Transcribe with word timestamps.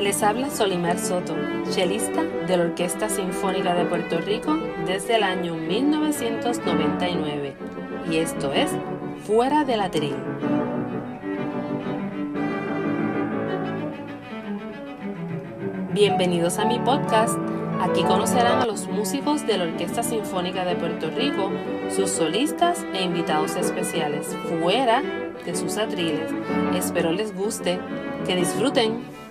Les 0.00 0.22
habla 0.22 0.50
Solimar 0.50 0.98
Soto, 0.98 1.34
chelista 1.70 2.22
de 2.22 2.56
la 2.56 2.64
Orquesta 2.64 3.08
Sinfónica 3.08 3.74
de 3.74 3.84
Puerto 3.84 4.18
Rico 4.18 4.56
desde 4.86 5.14
el 5.16 5.22
año 5.22 5.54
1999 5.54 7.54
y 8.10 8.16
esto 8.16 8.52
es 8.52 8.72
Fuera 9.24 9.64
de 9.64 9.76
la 9.76 9.90
Tril. 9.90 10.16
Bienvenidos 15.92 16.58
a 16.58 16.64
mi 16.64 16.80
podcast. 16.80 17.38
Aquí 17.80 18.02
conocerán 18.02 18.62
a 18.62 18.66
los 18.66 18.88
músicos 18.88 19.46
de 19.46 19.58
la 19.58 19.64
Orquesta 19.64 20.02
Sinfónica 20.02 20.64
de 20.64 20.74
Puerto 20.76 21.10
Rico, 21.10 21.50
sus 21.94 22.10
solistas 22.10 22.84
e 22.94 23.02
invitados 23.02 23.54
especiales, 23.56 24.34
fuera 24.60 25.02
de 25.44 25.54
sus 25.54 25.76
atriles. 25.78 26.32
Espero 26.74 27.12
les 27.12 27.34
guste, 27.34 27.78
que 28.26 28.36
disfruten. 28.36 29.23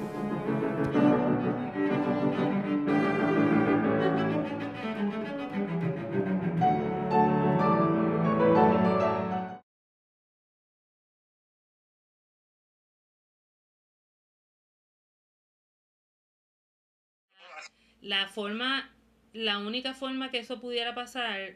La 18.03 18.27
forma, 18.27 18.91
la 19.31 19.57
única 19.59 19.93
forma 19.93 20.29
que 20.29 20.39
eso 20.39 20.59
pudiera 20.59 20.93
pasar 20.93 21.55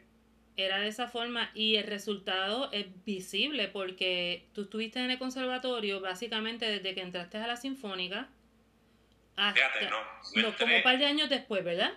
era 0.56 0.78
de 0.78 0.88
esa 0.88 1.06
forma 1.06 1.50
y 1.54 1.76
el 1.76 1.84
resultado 1.84 2.70
es 2.72 2.86
visible 3.04 3.68
porque 3.68 4.48
tú 4.54 4.62
estuviste 4.62 4.98
en 4.98 5.10
el 5.10 5.18
conservatorio 5.18 6.00
básicamente 6.00 6.66
desde 6.68 6.94
que 6.94 7.02
entraste 7.02 7.38
a 7.38 7.46
la 7.46 7.56
sinfónica 7.56 8.28
hasta 9.36 9.54
Fíjate, 9.54 9.90
no. 9.90 10.56
como 10.56 10.76
un 10.76 10.82
par 10.82 10.98
de 10.98 11.06
años 11.06 11.28
después, 11.28 11.62
¿verdad? 11.62 11.92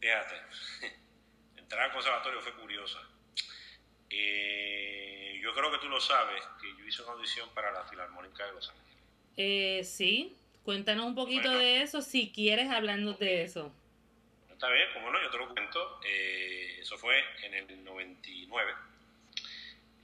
Fíjate, 0.00 0.34
entrar 1.56 1.84
al 1.84 1.92
conservatorio 1.92 2.40
fue 2.40 2.52
curiosa. 2.54 2.98
Eh, 4.10 5.38
yo 5.40 5.54
creo 5.54 5.70
que 5.70 5.78
tú 5.78 5.88
lo 5.88 6.00
sabes, 6.00 6.42
que 6.60 6.68
yo 6.76 6.84
hice 6.84 7.02
una 7.02 7.12
audición 7.12 7.48
para 7.54 7.72
la 7.72 7.84
Filarmónica 7.84 8.44
de 8.44 8.52
Los 8.52 8.68
Ángeles. 8.68 8.98
Eh, 9.38 9.80
sí, 9.84 10.36
cuéntanos 10.64 11.06
un 11.06 11.14
poquito 11.14 11.48
Bueno. 11.48 11.58
de 11.58 11.82
eso 11.82 12.02
si 12.02 12.32
quieres 12.32 12.70
hablando 12.70 13.14
de 13.14 13.42
eso. 13.42 13.72
Está 14.50 14.68
bien, 14.70 14.88
como 14.94 15.10
no, 15.10 15.20
yo 15.20 15.30
te 15.30 15.38
lo 15.38 15.48
cuento. 15.52 16.00
Eh, 16.04 16.78
eso 16.80 16.96
fue 16.98 17.16
en 17.42 17.54
el 17.54 17.84
99. 17.84 18.72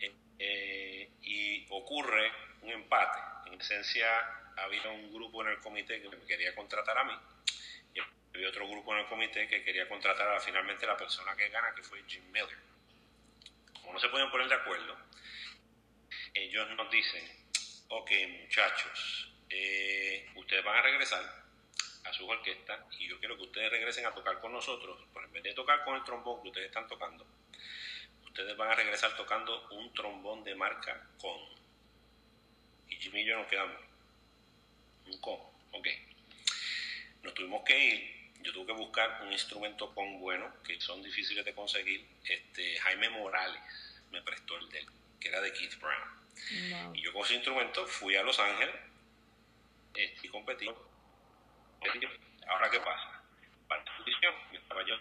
Eh, 0.01 0.13
eh, 0.39 1.11
y 1.23 1.67
ocurre 1.71 2.33
un 2.63 2.71
empate. 2.71 3.19
En 3.47 3.61
esencia, 3.61 4.09
había 4.57 4.89
un 4.89 5.13
grupo 5.13 5.43
en 5.43 5.51
el 5.51 5.59
comité 5.61 6.03
que 6.03 6.09
me 6.09 6.19
quería 6.27 6.55
contratar 6.55 6.99
a 6.99 7.05
mí. 7.05 7.15
Y 7.95 8.01
había 8.35 8.49
otro 8.49 8.69
grupo 8.69 8.93
en 8.95 9.01
el 9.01 9.07
comité 9.07 9.47
que 9.47 9.63
quería 9.63 9.89
contratar 9.89 10.29
a 10.29 10.41
finalmente 10.41 10.87
la 10.87 10.97
persona 10.97 11.37
que 11.37 11.49
gana, 11.51 11.73
que 11.75 11.83
fue 11.83 12.03
Jim 12.09 12.25
Miller. 12.33 12.59
Como 13.81 13.93
no 13.93 14.01
se 14.01 14.09
podían 14.09 14.31
poner 14.31 14.49
de 14.49 14.55
acuerdo, 14.57 14.97
ellos 16.35 16.69
nos 16.77 16.91
dicen, 16.91 17.25
ok 17.89 18.11
muchachos, 18.43 19.33
eh, 19.51 20.29
ustedes 20.35 20.65
van 20.65 20.77
a 20.77 20.83
regresar 20.83 21.23
a 22.05 22.13
sus 22.13 22.29
orquestas 22.29 22.81
y 22.99 23.09
yo 23.09 23.19
quiero 23.19 23.37
que 23.37 23.45
ustedes 23.45 23.71
regresen 23.71 24.07
a 24.07 24.15
tocar 24.15 24.41
con 24.41 24.53
nosotros, 24.53 24.99
pero 25.13 25.27
en 25.27 25.33
vez 25.33 25.43
de 25.43 25.55
tocar 25.55 25.85
con 25.85 25.97
el 25.97 26.05
trombón 26.05 26.43
que 26.43 26.49
ustedes 26.49 26.69
están 26.69 26.87
tocando, 26.87 27.27
ustedes 28.25 28.57
van 28.57 28.71
a 28.71 28.75
regresar 28.75 29.17
tocando 29.17 29.69
un 29.71 29.93
trombón 29.93 30.45
de 30.45 30.55
marca 30.55 31.09
con. 31.21 31.37
Y 32.89 32.97
Jimmy 32.97 33.23
y 33.23 33.27
yo 33.27 33.37
nos 33.37 33.49
quedamos. 33.49 33.77
Un 35.07 35.21
con, 35.21 35.41
ok. 35.73 35.89
Nos 37.23 37.35
tuvimos 37.35 37.65
que 37.65 37.85
ir. 37.85 38.19
Yo 38.41 38.53
tuve 38.53 38.67
que 38.67 38.73
buscar 38.73 39.23
un 39.25 39.33
instrumento 39.33 39.93
con 39.93 40.21
bueno, 40.21 40.55
que 40.63 40.81
son 40.81 41.03
difíciles 41.03 41.45
de 41.45 41.53
conseguir. 41.53 42.07
Este, 42.25 42.79
Jaime 42.79 43.11
Morales 43.11 43.61
me 44.13 44.23
prestó 44.23 44.57
el 44.57 44.69
de 44.69 44.79
él, 44.79 44.87
que 45.21 45.29
era 45.29 45.41
de 45.41 45.53
Keith 45.53 45.79
Brown. 45.81 46.95
Y 46.95 47.03
yo 47.03 47.13
con 47.13 47.25
ese 47.25 47.35
instrumento 47.35 47.87
fui 47.87 48.15
a 48.15 48.23
Los 48.23 48.39
Ángeles 48.39 48.75
eh, 49.99 50.15
y 50.23 50.29
competí. 50.29 50.67
Ahora, 52.47 52.71
¿qué 52.71 52.79
pasa? 52.79 53.21
Para 53.67 53.85
la 53.85 53.97
audición, 53.97 54.35
estaba 54.53 54.87
yo 54.87 54.97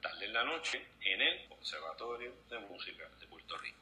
tarde 0.00 0.24
en 0.24 0.32
la 0.32 0.44
noche 0.44 0.86
en 1.00 1.20
el 1.20 1.48
Conservatorio 1.48 2.32
de 2.48 2.58
Música 2.60 3.08
de 3.18 3.26
Puerto 3.26 3.58
Rico. 3.58 3.78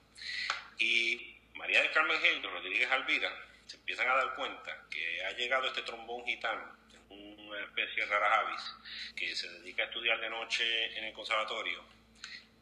Y 0.78 1.36
María 1.54 1.82
del 1.82 1.90
Carmen 1.92 2.18
y 2.18 2.46
Rodríguez 2.46 2.90
Alvira 2.90 3.30
se 3.66 3.76
empiezan 3.76 4.08
a 4.08 4.14
dar 4.14 4.34
cuenta 4.34 4.86
que 4.90 5.24
ha 5.24 5.32
llegado 5.32 5.66
este 5.66 5.82
trombón 5.82 6.24
gitano, 6.24 6.76
una 7.10 7.60
especie 7.60 8.04
de 8.04 8.08
rara 8.08 8.40
avis, 8.40 8.76
que 9.14 9.36
se 9.36 9.48
dedica 9.48 9.82
a 9.82 9.86
estudiar 9.86 10.18
de 10.18 10.30
noche 10.30 10.98
en 10.98 11.04
el 11.04 11.12
conservatorio 11.12 11.84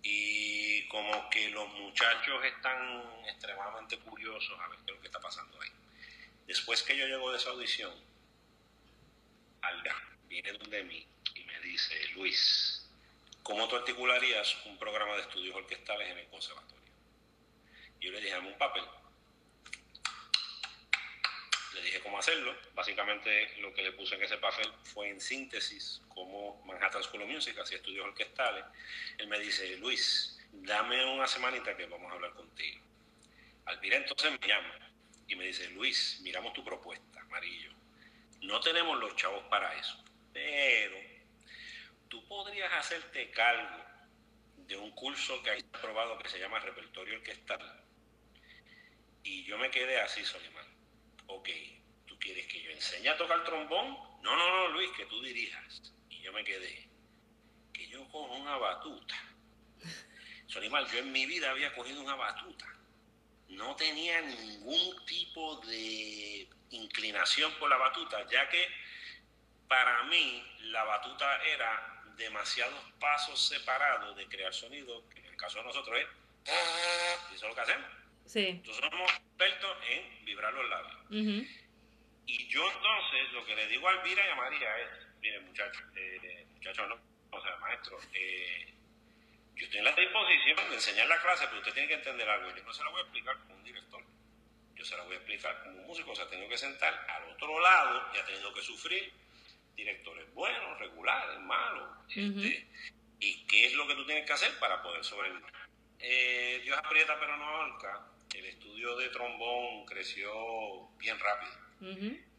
y 0.03 0.89
como 0.89 1.31
que 1.31 1.49
los 1.51 1.69
muchachos 1.75 2.45
están 2.45 3.03
extremadamente 3.29 3.97
curiosos 3.99 4.59
a 4.61 4.69
ver 4.69 4.79
qué 4.79 4.91
es 4.91 4.97
lo 4.97 5.01
que 5.01 5.07
está 5.07 5.21
pasando 5.21 5.61
ahí. 5.61 5.71
Después 6.53 6.83
que 6.83 6.95
yo 6.95 7.07
llego 7.07 7.31
de 7.31 7.39
esa 7.39 7.49
audición, 7.49 7.91
Alga 9.63 9.97
viene 10.29 10.53
donde 10.53 10.85
mí 10.85 11.07
y 11.35 11.45
me 11.45 11.59
dice, 11.61 11.95
Luis, 12.09 12.87
¿cómo 13.43 13.67
tú 13.69 13.77
articularías 13.77 14.55
un 14.67 14.77
programa 14.77 15.15
de 15.15 15.23
estudios 15.23 15.57
orquestales 15.57 16.11
en 16.11 16.19
el 16.19 16.27
conservatorio? 16.27 16.93
Y 17.99 18.05
yo 18.05 18.13
le 18.13 18.21
dije, 18.21 18.35
dame 18.35 18.49
un 18.49 18.59
papel. 18.59 18.85
Le 21.73 21.83
dije 21.85 22.01
cómo 22.01 22.19
hacerlo. 22.19 22.55
Básicamente 22.75 23.57
lo 23.63 23.73
que 23.73 23.83
le 23.85 23.93
puse 23.93 24.17
en 24.17 24.23
ese 24.23 24.37
papel 24.37 24.71
fue 24.85 25.09
en 25.09 25.23
síntesis 25.23 26.03
cómo 26.09 26.63
Manhattan 26.67 27.03
School 27.03 27.23
of 27.23 27.31
Music 27.31 27.59
hacía 27.59 27.79
estudios 27.79 28.05
orquestales. 28.05 28.67
Él 29.17 29.27
me 29.29 29.41
dice, 29.41 29.79
Luis, 29.79 30.39
dame 30.53 31.03
una 31.15 31.27
semanita 31.27 31.75
que 31.75 31.87
vamos 31.87 32.13
a 32.13 32.15
hablar 32.15 32.35
contigo. 32.35 32.79
Alvira 33.65 33.97
entonces 33.97 34.39
me 34.39 34.47
llama 34.47 34.92
y 35.33 35.37
me 35.37 35.47
dice, 35.47 35.67
Luis, 35.71 36.21
miramos 36.23 36.53
tu 36.53 36.63
propuesta, 36.63 37.23
amarillo. 37.23 37.73
No 38.43 38.61
tenemos 38.61 38.99
los 39.01 39.17
chavos 39.17 39.43
para 39.45 39.75
eso, 39.79 39.97
pero 40.31 40.97
tú 42.09 42.27
podrías 42.29 42.71
hacerte 42.75 43.31
cargo 43.31 43.83
de 44.67 44.77
un 44.77 44.91
curso 44.91 45.43
que 45.43 45.51
hay 45.51 45.65
aprobado 45.73 46.19
que 46.19 46.29
se 46.29 46.39
llama 46.39 46.59
repertorio 46.59 47.17
orquestal. 47.17 47.83
Y 49.23 49.45
yo 49.45 49.57
me 49.57 49.71
quedé 49.71 50.01
así, 50.01 50.23
Solimán. 50.23 50.67
Ok, 51.29 51.49
¿tú 52.05 52.19
quieres 52.19 52.47
que 52.47 52.63
yo 52.63 52.71
enseñe 52.71 53.09
a 53.09 53.17
tocar 53.17 53.43
trombón? 53.43 53.97
No, 54.23 54.37
no, 54.37 54.49
no, 54.51 54.69
Luis, 54.69 54.91
que 54.99 55.07
tú 55.07 55.23
dirijas. 55.23 55.95
Y 56.11 56.21
yo 56.21 56.31
me 56.35 56.45
quedé, 56.45 56.91
que 57.73 57.89
yo 57.89 58.07
cojo 58.11 58.35
una 58.35 58.59
batuta. 58.59 59.15
Solimán, 60.47 60.85
yo 60.89 60.99
en 60.99 61.11
mi 61.11 61.25
vida 61.25 61.51
había 61.51 61.75
cogido 61.75 62.03
una 62.03 62.17
batuta. 62.17 62.82
No 63.53 63.77
tenía 63.77 64.21
ningún 64.23 65.05
tipo 65.05 65.57
de 65.67 66.49
inclinación 66.71 67.53
por 67.59 67.69
la 67.69 67.77
batuta, 67.77 68.27
ya 68.31 68.49
que 68.49 68.67
para 69.69 70.05
mí 70.05 70.43
la 70.61 70.85
batuta 70.85 71.43
era 71.45 72.03
demasiados 72.17 72.81
pasos 72.99 73.49
separados 73.49 74.17
de 74.17 74.27
crear 74.27 74.53
sonido, 74.55 75.07
que 75.11 75.21
en 75.21 75.27
el 75.27 75.37
caso 75.37 75.59
de 75.59 75.65
nosotros 75.65 75.99
es, 75.99 76.07
y 77.31 77.35
eso 77.35 77.45
es 77.47 77.51
lo 77.51 77.55
que 77.55 77.61
hacemos. 77.61 77.91
Sí. 78.27 78.47
Entonces 78.49 78.85
somos 78.91 79.11
expertos 79.13 79.77
en 79.89 80.25
vibrar 80.25 80.53
los 80.55 80.69
labios. 80.69 81.47
Y 82.25 82.49
yo 82.49 82.71
entonces 82.71 83.33
lo 83.33 83.45
que 83.45 83.57
le 83.57 83.67
digo 83.69 83.89
a 83.89 83.93
Elvira 83.93 84.27
y 84.27 84.31
a 84.31 84.35
María 84.35 84.79
es, 84.79 84.89
miren 85.21 85.47
muchachos, 85.47 85.83
eh, 85.97 86.47
muchachos 86.55 86.89
no, 86.89 86.99
o 87.37 87.43
sea, 87.43 87.57
maestro, 87.57 87.99
eh, 88.15 88.72
yo 89.63 89.67
estoy 89.67 89.79
en 89.79 89.85
la 89.85 89.93
disposición 89.93 90.57
de 90.71 90.75
enseñar 90.75 91.07
la 91.07 91.23
clase, 91.23 91.47
pero 91.47 91.59
usted 91.59 91.73
tiene 91.73 91.87
que 91.87 91.95
entender 91.95 92.29
algo. 92.29 92.51
Yo 92.51 92.65
no 92.65 92.73
se 92.73 92.83
la 92.83 92.91
voy 92.91 92.99
a 92.99 93.03
explicar 93.05 93.39
como 93.39 93.55
un 93.55 93.63
director. 93.63 94.03
Yo 94.75 94.85
se 94.85 94.97
la 94.97 95.05
voy 95.05 95.15
a 95.15 95.19
explicar 95.19 95.63
como 95.63 95.79
un 95.79 95.87
músico. 95.87 96.17
Se 96.17 96.23
ha 96.23 96.29
tenido 96.29 96.49
que 96.49 96.59
sentar 96.59 96.93
al 97.09 97.31
otro 97.31 97.61
lado 97.61 98.11
y 98.13 98.19
ha 98.19 98.25
tenido 98.25 98.53
que 98.53 98.61
sufrir 98.61 99.13
directores 99.77 100.35
buenos, 100.35 100.81
regulares, 100.81 101.39
malos. 101.43 101.89
este, 102.09 102.67
y 103.21 103.47
qué 103.47 103.67
es 103.67 103.75
lo 103.75 103.87
que 103.87 103.95
tú 103.95 104.05
tienes 104.05 104.27
que 104.27 104.33
hacer 104.33 104.59
para 104.59 104.83
poder 104.83 105.05
sobrevivir. 105.05 105.45
Eh, 106.01 106.61
Dios 106.65 106.77
aprieta 106.77 107.17
pero 107.21 107.37
no 107.37 107.45
ahorca. 107.45 108.05
El 108.35 108.47
estudio 108.47 108.97
de 108.97 109.11
trombón 109.11 109.87
creció 109.87 110.89
bien 110.99 111.21
rápido. 111.21 111.53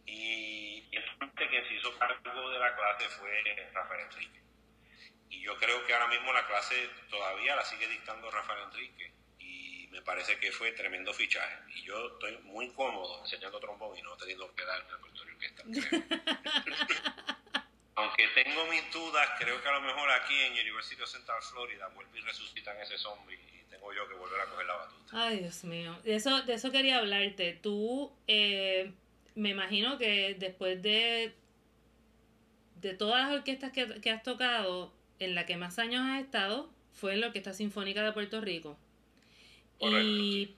Y, 0.06 0.90
y 0.92 0.96
el 0.98 1.04
que 1.36 1.68
se 1.70 1.76
hizo 1.76 1.98
cargo 1.98 2.50
de 2.50 2.60
la 2.60 2.76
clase 2.76 3.08
fue 3.18 3.72
Rafael 3.74 4.02
Enrique. 4.12 4.43
Y 5.34 5.42
yo 5.42 5.58
creo 5.58 5.84
que 5.86 5.94
ahora 5.94 6.08
mismo 6.08 6.32
la 6.32 6.46
clase 6.46 6.90
todavía 7.10 7.56
la 7.56 7.66
sigue 7.66 7.88
dictando 7.88 8.30
Rafael 8.30 8.66
Enrique. 8.66 9.12
Y 9.40 9.88
me 9.92 10.02
parece 10.04 10.38
que 10.38 10.52
fue 10.52 10.72
tremendo 10.74 11.12
fichaje. 11.12 11.58
Y 11.76 11.84
yo 11.84 12.14
estoy 12.14 12.38
muy 12.44 12.70
cómodo 12.74 13.22
enseñando 13.22 13.60
trombón 13.60 13.98
y 13.98 14.02
no 14.04 14.16
teniendo 14.16 14.54
que 14.54 14.64
dar 14.64 14.80
el 14.82 14.90
repertorio 14.90 15.34
orquestal. 15.34 15.66
creo. 16.64 16.84
Aunque 17.96 18.28
tengo 18.30 18.66
mis 18.68 18.92
dudas, 18.92 19.30
creo 19.40 19.62
que 19.62 19.70
a 19.70 19.74
lo 19.74 19.82
mejor 19.82 20.10
aquí 20.12 20.34
en 20.42 20.54
University 20.54 21.02
of 21.02 21.10
Central 21.10 21.42
Florida 21.42 21.88
vuelve 21.90 22.20
y 22.20 22.22
resucitan 22.22 22.80
ese 22.82 22.98
zombie 22.98 23.36
y 23.36 23.70
tengo 23.70 23.94
yo 23.94 24.08
que 24.08 24.16
volver 24.16 24.42
a 24.42 24.46
coger 24.46 24.66
la 24.66 24.76
batuta. 24.76 25.26
Ay, 25.26 25.40
Dios 25.40 25.64
mío. 25.64 26.00
De 26.04 26.16
eso, 26.16 26.42
de 26.42 26.54
eso 26.54 26.72
quería 26.72 26.98
hablarte. 26.98 27.54
Tú, 27.54 28.12
eh, 28.28 28.92
me 29.36 29.50
imagino 29.50 29.98
que 30.00 30.36
después 30.40 30.82
de, 30.82 31.36
de 32.82 32.94
todas 32.96 33.28
las 33.28 33.38
orquestas 33.38 33.72
que, 33.72 34.02
que 34.02 34.10
has 34.10 34.24
tocado, 34.24 34.92
en 35.24 35.36
la 35.36 35.46
que 35.46 35.58
más 35.58 35.80
años 35.80 36.02
has 36.02 36.22
estado, 36.22 36.70
fue 36.92 37.14
en 37.14 37.22
la 37.22 37.28
Orquesta 37.28 37.54
Sinfónica 37.54 38.04
de 38.04 38.12
Puerto 38.12 38.42
Rico. 38.42 38.78
Y 39.80 40.52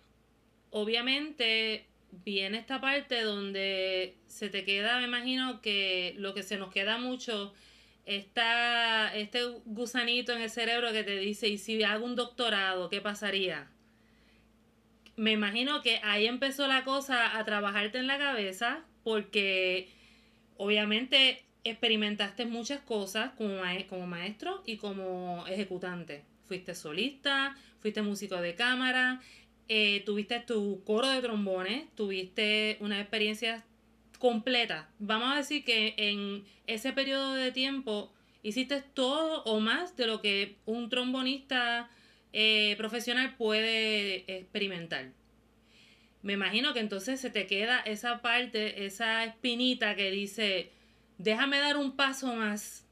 obviamente 0.72 1.86
viene 2.24 2.58
esta 2.58 2.80
parte 2.80 3.22
donde 3.22 4.16
se 4.28 4.50
te 4.50 4.64
queda, 4.64 5.00
me 5.00 5.06
imagino 5.06 5.62
que 5.62 6.14
lo 6.18 6.34
que 6.34 6.44
se 6.44 6.58
nos 6.58 6.72
queda 6.72 6.98
mucho 6.98 7.54
está 8.06 9.16
este 9.16 9.44
gusanito 9.66 10.32
en 10.34 10.42
el 10.42 10.50
cerebro 10.50 10.92
que 10.92 11.04
te 11.04 11.18
dice, 11.18 11.48
¿y 11.48 11.58
si 11.58 11.82
hago 11.84 12.06
un 12.06 12.16
doctorado, 12.16 12.90
qué 12.90 13.02
pasaría? 13.02 13.68
Me 15.16 15.32
imagino 15.32 15.82
que 15.82 16.00
ahí 16.04 16.28
empezó 16.28 16.68
la 16.68 16.84
cosa 16.84 17.38
a 17.38 17.46
trabajarte 17.46 17.98
en 17.98 18.08
la 18.08 18.18
cabeza 18.18 18.84
porque 19.04 19.90
obviamente 20.58 21.44
experimentaste 21.66 22.46
muchas 22.46 22.80
cosas 22.82 23.32
como, 23.38 24.08
maestro 24.08 24.64
y 24.66 24.78
como 24.78 25.46
ejecutante. 25.48 26.24
Fuiste 26.46 26.76
solista, 26.76 27.58
fuiste 27.80 28.04
músico 28.04 28.36
de 28.40 28.56
cámara, 28.56 29.20
eh, 29.68 30.04
tuviste 30.06 30.40
tu 30.40 30.84
coro 30.86 31.10
de 31.10 31.22
trombones, 31.22 31.84
tuviste 31.96 32.78
una 32.80 33.02
experiencia 33.02 33.66
completa. 34.20 34.90
Vamos 35.00 35.34
a 35.34 35.38
decir 35.38 35.64
que 35.66 35.96
en 35.98 36.46
ese 36.68 36.94
periodo 36.94 37.34
de 37.34 37.52
tiempo 37.52 38.14
hiciste 38.44 38.84
todo 38.94 39.44
o 39.44 39.60
más 39.60 39.98
de 39.98 40.06
lo 40.06 40.22
que 40.22 40.58
un 40.66 40.90
trombonista 40.90 41.90
eh, 42.32 42.76
profesional 42.78 43.36
puede 43.38 44.24
experimentar. 44.32 45.12
Me 46.22 46.34
imagino 46.34 46.74
que 46.74 46.80
entonces 46.80 47.20
se 47.20 47.32
te 47.32 47.48
queda 47.48 47.80
esa 47.80 48.22
parte, 48.22 48.86
esa 48.86 49.26
espinita 49.26 49.96
que 49.96 50.12
dice, 50.12 50.72
déjame 51.18 51.60
dar 51.60 51.78
un 51.78 51.96
paso 51.96 52.28
más. 52.28 52.86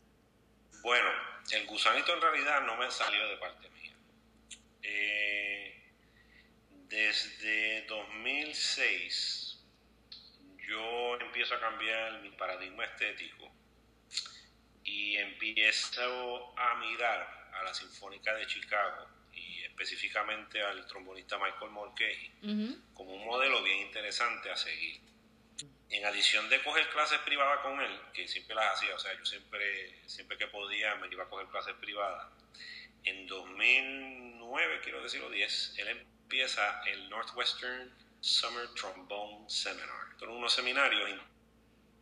Bueno, 0.82 1.10
el 1.52 1.66
gusanito 1.66 2.14
en 2.14 2.22
realidad 2.22 2.66
no 2.66 2.76
me 2.78 2.90
salió 2.92 3.28
de 3.28 3.38
parte 3.38 3.70
mía. 3.70 3.94
Eh, 4.82 5.84
desde 6.88 7.86
2006 7.88 9.60
yo 10.68 11.18
empiezo 11.20 11.56
a 11.56 11.60
cambiar 11.60 12.22
mi 12.22 12.30
paradigma 12.32 12.86
estético 12.86 13.52
y 14.84 15.16
empiezo 15.18 16.58
a 16.58 16.76
mirar 16.76 17.50
a 17.54 17.64
la 17.64 17.74
Sinfónica 17.74 18.34
de 18.36 18.48
Chicago 18.48 19.08
y 19.34 19.64
específicamente 19.64 20.62
al 20.62 20.86
trombonista 20.86 21.38
Michael 21.38 21.72
Mulcahy 21.72 22.32
como 22.94 23.14
un 23.14 23.26
modelo 23.26 23.64
bien 23.64 23.80
interesante 23.88 24.52
a 24.52 24.56
seguir 24.56 25.02
en 25.94 26.04
adición 26.08 26.50
de 26.50 26.62
coger 26.64 26.90
clases 26.90 27.20
privadas 27.20 27.60
con 27.60 27.80
él, 27.80 28.00
que 28.14 28.28
siempre 28.28 28.56
las 28.56 28.74
hacía, 28.74 28.96
o 28.96 29.00
sea, 29.00 29.14
yo 29.16 29.24
siempre, 29.26 30.00
siempre 30.08 30.38
que 30.40 30.48
podía 30.48 30.96
me 30.96 31.08
iba 31.08 31.24
a 31.24 31.30
coger 31.30 31.48
clases 31.48 31.76
privadas, 31.76 32.28
en 33.04 33.28
2009, 33.28 34.80
quiero 34.82 35.04
decirlo, 35.04 35.30
10, 35.30 35.76
él 35.78 35.88
empieza 35.90 36.82
el 36.86 37.10
Northwestern 37.10 37.94
Summer 38.22 38.70
Trombone 38.74 39.48
Seminar. 39.48 40.18
Son 40.18 40.30
unos 40.30 40.54
seminarios 40.54 41.12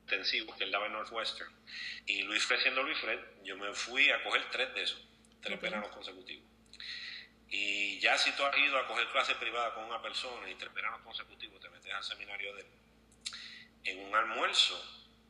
intensivos 0.04 0.56
que 0.56 0.64
él 0.64 0.72
daba 0.72 0.86
en 0.86 0.94
Northwestern. 0.94 1.52
Y 2.06 2.22
Luis 2.24 2.46
Fred, 2.46 2.62
siendo 2.62 2.84
Luis 2.84 2.98
Fred, 2.98 3.20
yo 3.44 3.58
me 3.58 3.74
fui 3.74 4.10
a 4.10 4.24
coger 4.24 4.50
tres 4.52 4.74
de 4.74 4.84
esos, 4.84 5.06
tres 5.42 5.60
veranos 5.60 5.90
consecutivos. 5.90 6.46
Y 7.50 8.00
ya 8.00 8.18
si 8.18 8.32
tú 8.38 8.46
has 8.46 8.58
ido 8.58 8.78
a 8.78 8.88
coger 8.88 9.08
clases 9.08 9.36
privadas 9.36 9.74
con 9.74 9.84
una 9.84 10.02
persona 10.02 10.50
y 10.50 10.56
tres 10.56 10.74
veranos 10.74 11.02
consecutivos 11.02 11.60
te 11.60 11.70
metes 11.70 11.92
al 11.92 12.04
seminario 12.04 12.56
de 12.56 12.62
él, 12.62 12.68
en 13.84 14.00
un 14.00 14.16
almuerzo 14.16 14.80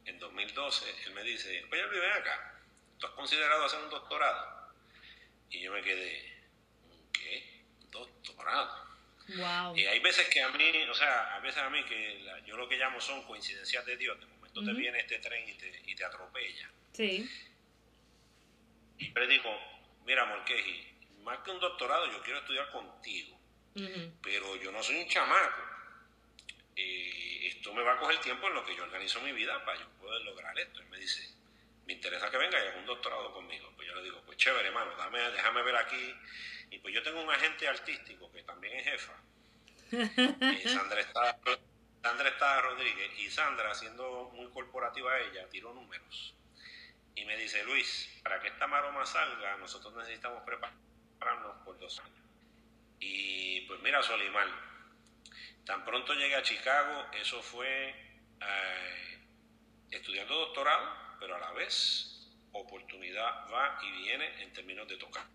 en 0.05 0.19
2012, 0.19 0.85
él 1.05 1.13
me 1.13 1.23
dice, 1.23 1.65
oye 1.71 1.85
ven 1.85 2.11
acá, 2.11 2.59
¿tú 2.97 3.07
has 3.07 3.13
considerado 3.13 3.65
hacer 3.65 3.79
un 3.79 3.89
doctorado? 3.89 4.73
Y 5.49 5.61
yo 5.61 5.71
me 5.71 5.81
quedé, 5.81 6.43
¿qué? 7.11 7.63
Doctorado. 7.91 8.89
Wow. 9.27 9.77
Y 9.77 9.85
hay 9.85 9.99
veces 9.99 10.27
que 10.29 10.41
a 10.41 10.49
mí, 10.49 10.71
o 10.89 10.93
sea, 10.93 11.35
hay 11.35 11.41
veces 11.41 11.61
a 11.61 11.69
mí 11.69 11.83
que 11.85 12.25
yo 12.45 12.57
lo 12.57 12.67
que 12.67 12.77
llamo 12.77 12.99
son 12.99 13.23
coincidencias 13.23 13.85
de 13.85 13.97
Dios, 13.97 14.19
de 14.19 14.25
momento 14.25 14.63
te 14.63 14.73
viene 14.73 14.99
este 14.99 15.19
tren 15.19 15.47
y 15.47 15.53
te, 15.53 15.81
y 15.85 15.95
te 15.95 16.03
atropella. 16.03 16.69
Sí. 16.93 17.29
Y 18.97 19.13
yo 19.13 19.19
le 19.19 19.27
digo, 19.27 19.57
mira, 20.05 20.25
Morqueji, 20.25 20.91
más 21.23 21.39
que 21.39 21.51
un 21.51 21.59
doctorado, 21.59 22.11
yo 22.11 22.21
quiero 22.23 22.39
estudiar 22.39 22.69
contigo, 22.71 23.39
pero 24.21 24.55
yo 24.57 24.71
no 24.71 24.83
soy 24.83 24.97
un 24.97 25.07
chamaco. 25.07 25.61
Eh, 26.75 27.30
esto 27.61 27.75
me 27.75 27.83
va 27.83 27.93
a 27.93 27.97
coger 27.97 28.17
tiempo 28.21 28.47
en 28.47 28.55
lo 28.55 28.65
que 28.65 28.75
yo 28.75 28.81
organizo 28.81 29.21
mi 29.21 29.31
vida 29.33 29.63
para 29.63 29.77
yo 29.77 29.87
poder 29.99 30.19
lograr 30.23 30.57
esto. 30.57 30.81
Y 30.81 30.85
me 30.85 30.97
dice, 30.97 31.31
me 31.85 31.93
interesa 31.93 32.31
que 32.31 32.37
venga 32.37 32.57
y 32.57 32.67
haga 32.67 32.79
un 32.79 32.87
doctorado 32.87 33.31
conmigo. 33.33 33.71
Pues 33.75 33.87
yo 33.87 33.93
le 33.93 34.01
digo, 34.01 34.19
pues 34.25 34.35
chévere, 34.39 34.69
hermano, 34.69 34.95
dame, 34.97 35.19
déjame 35.29 35.61
ver 35.61 35.75
aquí. 35.75 36.15
Y 36.71 36.79
pues 36.79 36.91
yo 36.91 37.03
tengo 37.03 37.21
un 37.21 37.29
agente 37.29 37.67
artístico 37.67 38.31
que 38.31 38.41
también 38.41 38.77
es 38.77 38.85
jefa. 38.85 39.13
y 39.91 40.67
Sandra 40.69 41.01
está, 41.01 41.37
Sandra 42.01 42.29
está 42.29 42.61
Rodríguez. 42.61 43.11
Y 43.19 43.29
Sandra, 43.29 43.75
siendo 43.75 44.31
muy 44.33 44.49
corporativa 44.49 45.19
ella, 45.19 45.47
tiró 45.47 45.71
números. 45.71 46.33
Y 47.13 47.25
me 47.25 47.37
dice, 47.37 47.63
Luis, 47.65 48.09
para 48.23 48.39
que 48.39 48.47
esta 48.47 48.65
maroma 48.65 49.05
salga, 49.05 49.55
nosotros 49.57 49.93
necesitamos 49.97 50.41
prepararnos 50.41 51.57
por 51.63 51.77
dos 51.77 51.99
años. 51.99 52.25
Y 52.99 53.61
pues 53.67 53.79
mira, 53.81 54.01
Solimar, 54.01 54.47
Tan 55.65 55.85
pronto 55.85 56.13
llegué 56.13 56.35
a 56.35 56.43
Chicago, 56.43 57.07
eso 57.13 57.41
fue 57.41 57.89
eh, 58.41 59.17
estudiando 59.91 60.35
doctorado, 60.35 61.17
pero 61.19 61.35
a 61.35 61.39
la 61.39 61.51
vez 61.51 62.29
oportunidad 62.51 63.49
va 63.51 63.79
y 63.83 63.91
viene 64.03 64.41
en 64.41 64.51
términos 64.53 64.87
de 64.87 64.97
tocar. 64.97 65.25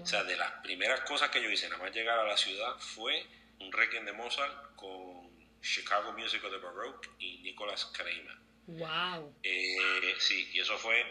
O 0.00 0.06
sea, 0.06 0.24
de 0.24 0.36
las 0.36 0.50
primeras 0.62 1.00
cosas 1.02 1.30
que 1.30 1.42
yo 1.42 1.50
hice, 1.50 1.68
nada 1.68 1.82
más 1.82 1.94
llegar 1.94 2.18
a 2.18 2.24
la 2.24 2.36
ciudad, 2.36 2.78
fue 2.78 3.26
un 3.60 3.72
requiem 3.72 4.04
de 4.04 4.12
Mozart 4.12 4.74
con 4.74 5.30
Chicago 5.62 6.12
Music 6.12 6.42
of 6.44 6.52
the 6.52 6.58
Baroque 6.58 7.08
y 7.18 7.38
Nicholas 7.38 7.86
Kramer. 7.86 8.36
Wow. 8.66 9.34
Eh, 9.42 10.14
sí, 10.18 10.50
y 10.52 10.60
eso 10.60 10.76
fue, 10.78 11.04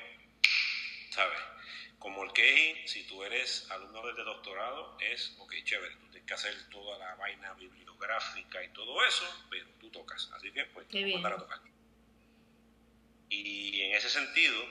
¿sabes? 1.09 1.39
Como 1.99 2.23
el 2.23 2.33
que 2.33 2.83
si 2.85 3.03
tú 3.07 3.23
eres 3.23 3.69
alumno 3.71 4.05
de 4.13 4.23
doctorado, 4.23 4.97
es, 4.99 5.35
ok, 5.39 5.53
chévere, 5.63 5.95
tú 5.95 6.07
tienes 6.07 6.27
que 6.27 6.33
hacer 6.33 6.69
toda 6.69 6.99
la 6.99 7.15
vaina 7.15 7.53
bibliográfica 7.53 7.84
y 8.63 8.69
todo 8.69 9.03
eso, 9.05 9.45
pero 9.49 9.65
tú 9.79 9.89
tocas. 9.89 10.29
Así 10.33 10.51
que, 10.51 10.65
pues, 10.65 10.87
te 10.87 11.03
voy 11.03 11.25
a 11.25 11.35
tocar. 11.35 11.59
Y 13.29 13.81
en 13.81 13.95
ese 13.95 14.09
sentido, 14.09 14.63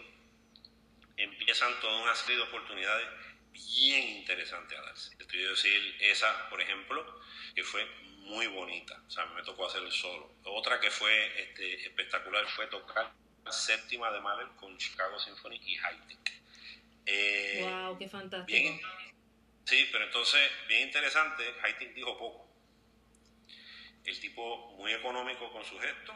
empiezan 1.16 1.78
toda 1.80 2.02
una 2.02 2.14
serie 2.14 2.36
de 2.36 2.42
oportunidades 2.42 3.06
bien 3.52 4.18
interesantes 4.18 4.78
a 4.78 4.82
darse. 4.82 5.16
Estoy 5.18 5.44
a 5.44 5.50
decir 5.50 5.96
esa, 6.00 6.48
por 6.48 6.60
ejemplo, 6.60 7.20
que 7.54 7.62
fue 7.62 7.84
muy 8.20 8.46
bonita. 8.46 9.02
O 9.06 9.10
sea, 9.10 9.26
me 9.26 9.42
tocó 9.42 9.66
hacer 9.66 9.82
el 9.82 9.92
solo. 9.92 10.34
Otra 10.44 10.80
que 10.80 10.90
fue 10.90 11.42
este, 11.42 11.86
espectacular 11.86 12.46
fue 12.48 12.66
tocar 12.68 13.12
la 13.44 13.52
séptima 13.52 14.10
de 14.10 14.20
Mahler 14.20 14.48
con 14.56 14.76
Chicago 14.78 15.18
Symphony 15.18 15.60
y 15.64 15.76
Hightech 15.76 16.24
wow, 17.04 17.92
eh, 17.92 17.96
qué 17.98 18.08
fantástico. 18.08 18.80
sí, 19.64 19.88
pero 19.92 20.04
entonces, 20.04 20.40
bien 20.68 20.82
interesante, 20.82 21.42
Haiti 21.62 21.86
dijo 21.86 22.16
poco. 22.16 22.46
El 24.04 24.20
tipo 24.20 24.72
muy 24.76 24.92
económico 24.92 25.50
con 25.52 25.64
su 25.64 25.78
gesto, 25.78 26.14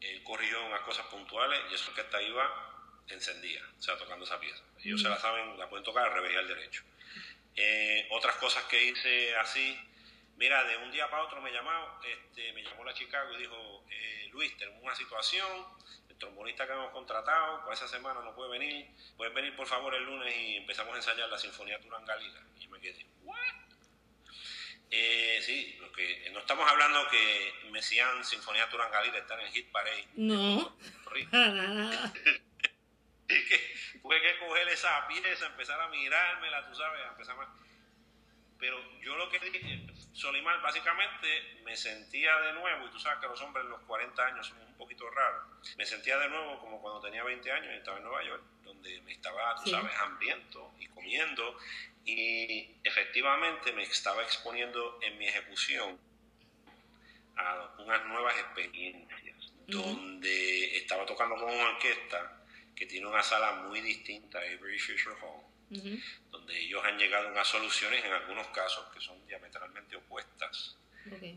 él 0.00 0.22
corrigió 0.22 0.64
unas 0.66 0.80
cosas 0.80 1.06
puntuales 1.06 1.60
y 1.70 1.74
eso 1.74 1.94
que 1.94 2.00
está 2.00 2.20
iba 2.22 3.02
encendía, 3.08 3.62
o 3.78 3.82
sea, 3.82 3.96
tocando 3.98 4.24
esa 4.24 4.38
pieza. 4.40 4.62
Ellos 4.82 5.02
se 5.02 5.08
la 5.08 5.18
saben, 5.18 5.58
la 5.58 5.68
pueden 5.68 5.84
tocar 5.84 6.06
al 6.06 6.14
revés 6.14 6.32
y 6.34 6.36
al 6.36 6.48
derecho. 6.48 6.82
Eh, 7.56 8.08
otras 8.10 8.36
cosas 8.36 8.64
que 8.64 8.82
hice 8.82 9.36
así, 9.36 9.78
mira, 10.36 10.64
de 10.64 10.76
un 10.78 10.90
día 10.92 11.10
para 11.10 11.24
otro 11.24 11.40
me 11.40 11.52
llamó, 11.52 12.00
este, 12.04 12.52
me 12.52 12.62
llamó 12.62 12.84
la 12.84 12.94
Chicago 12.94 13.32
y 13.34 13.38
dijo, 13.38 13.84
eh, 13.90 14.28
Luis, 14.32 14.56
tenemos 14.56 14.82
una 14.82 14.94
situación, 14.94 15.66
trombonista 16.20 16.66
que 16.66 16.72
hemos 16.72 16.92
contratado, 16.92 17.64
pues 17.64 17.80
esa 17.80 17.88
semana 17.88 18.20
no 18.20 18.34
puede 18.34 18.50
venir, 18.50 18.86
puedes 19.16 19.34
venir 19.34 19.56
por 19.56 19.66
favor 19.66 19.92
el 19.94 20.04
lunes 20.04 20.32
y 20.36 20.56
empezamos 20.56 20.94
a 20.94 20.96
ensayar 20.96 21.28
la 21.28 21.38
Sinfonía 21.38 21.80
Turangalila. 21.80 22.40
Y 22.56 22.64
yo 22.64 22.70
me 22.70 22.78
quedé, 22.78 23.04
¿what? 23.22 23.38
Eh, 24.90 25.40
sí, 25.42 25.76
lo 25.80 25.92
que, 25.92 26.30
no 26.32 26.40
estamos 26.40 26.68
hablando 26.68 27.06
que 27.08 27.54
Messiaen 27.70 28.24
Sinfonía 28.24 28.68
Turangalila 28.68 29.18
está 29.18 29.34
en 29.34 29.40
el 29.46 29.52
hit 29.52 29.70
parade. 29.70 30.06
No. 30.16 30.76
y 33.30 33.44
que 33.44 33.74
tuve 34.02 34.20
que 34.20 34.38
coger 34.38 34.68
esa 34.68 35.06
pieza, 35.06 35.46
empezar 35.46 35.80
a 35.80 35.88
mirármela, 35.88 36.66
tú 36.68 36.74
sabes, 36.74 37.00
empezar 37.08 37.36
a... 37.40 37.48
Pero 38.60 38.78
yo 39.00 39.16
lo 39.16 39.30
que 39.30 39.38
dije, 39.38 39.86
Solimar, 40.12 40.60
básicamente 40.60 41.60
me 41.64 41.74
sentía 41.76 42.38
de 42.40 42.52
nuevo, 42.52 42.86
y 42.86 42.90
tú 42.90 42.98
sabes 42.98 43.18
que 43.20 43.26
los 43.26 43.40
hombres 43.40 43.64
en 43.64 43.70
los 43.70 43.80
40 43.82 44.26
años 44.26 44.46
son 44.46 44.60
un 44.60 44.76
poquito 44.76 45.08
raros, 45.10 45.74
me 45.76 45.86
sentía 45.86 46.18
de 46.18 46.28
nuevo 46.28 46.60
como 46.60 46.80
cuando 46.82 47.00
tenía 47.00 47.24
20 47.24 47.50
años 47.50 47.72
y 47.72 47.78
estaba 47.78 47.96
en 47.96 48.04
Nueva 48.04 48.22
York, 48.22 48.42
donde 48.62 49.00
me 49.00 49.12
estaba, 49.12 49.56
tú 49.56 49.70
sabes, 49.70 49.90
hambriento 49.96 50.74
y 50.78 50.86
comiendo, 50.88 51.56
y 52.04 52.76
efectivamente 52.84 53.72
me 53.72 53.82
estaba 53.82 54.22
exponiendo 54.22 54.98
en 55.02 55.16
mi 55.16 55.26
ejecución 55.26 55.98
a 57.36 57.74
unas 57.78 58.06
nuevas 58.06 58.36
experiencias, 58.38 59.52
donde 59.66 60.76
estaba 60.76 61.06
tocando 61.06 61.36
con 61.36 61.50
una 61.50 61.70
orquesta 61.70 62.42
que 62.76 62.86
tiene 62.86 63.06
una 63.06 63.22
sala 63.22 63.52
muy 63.68 63.80
distinta 63.80 64.38
a 64.38 64.42
Avery 64.42 64.78
Fisher 64.78 65.12
Hall, 65.22 65.49
donde 66.30 66.60
ellos 66.60 66.84
han 66.84 66.98
llegado 66.98 67.28
a 67.28 67.32
unas 67.32 67.46
soluciones 67.46 68.04
en 68.04 68.12
algunos 68.12 68.48
casos 68.48 68.86
que 68.92 69.00
son 69.00 69.24
diametralmente 69.26 69.96
opuestas, 69.96 70.76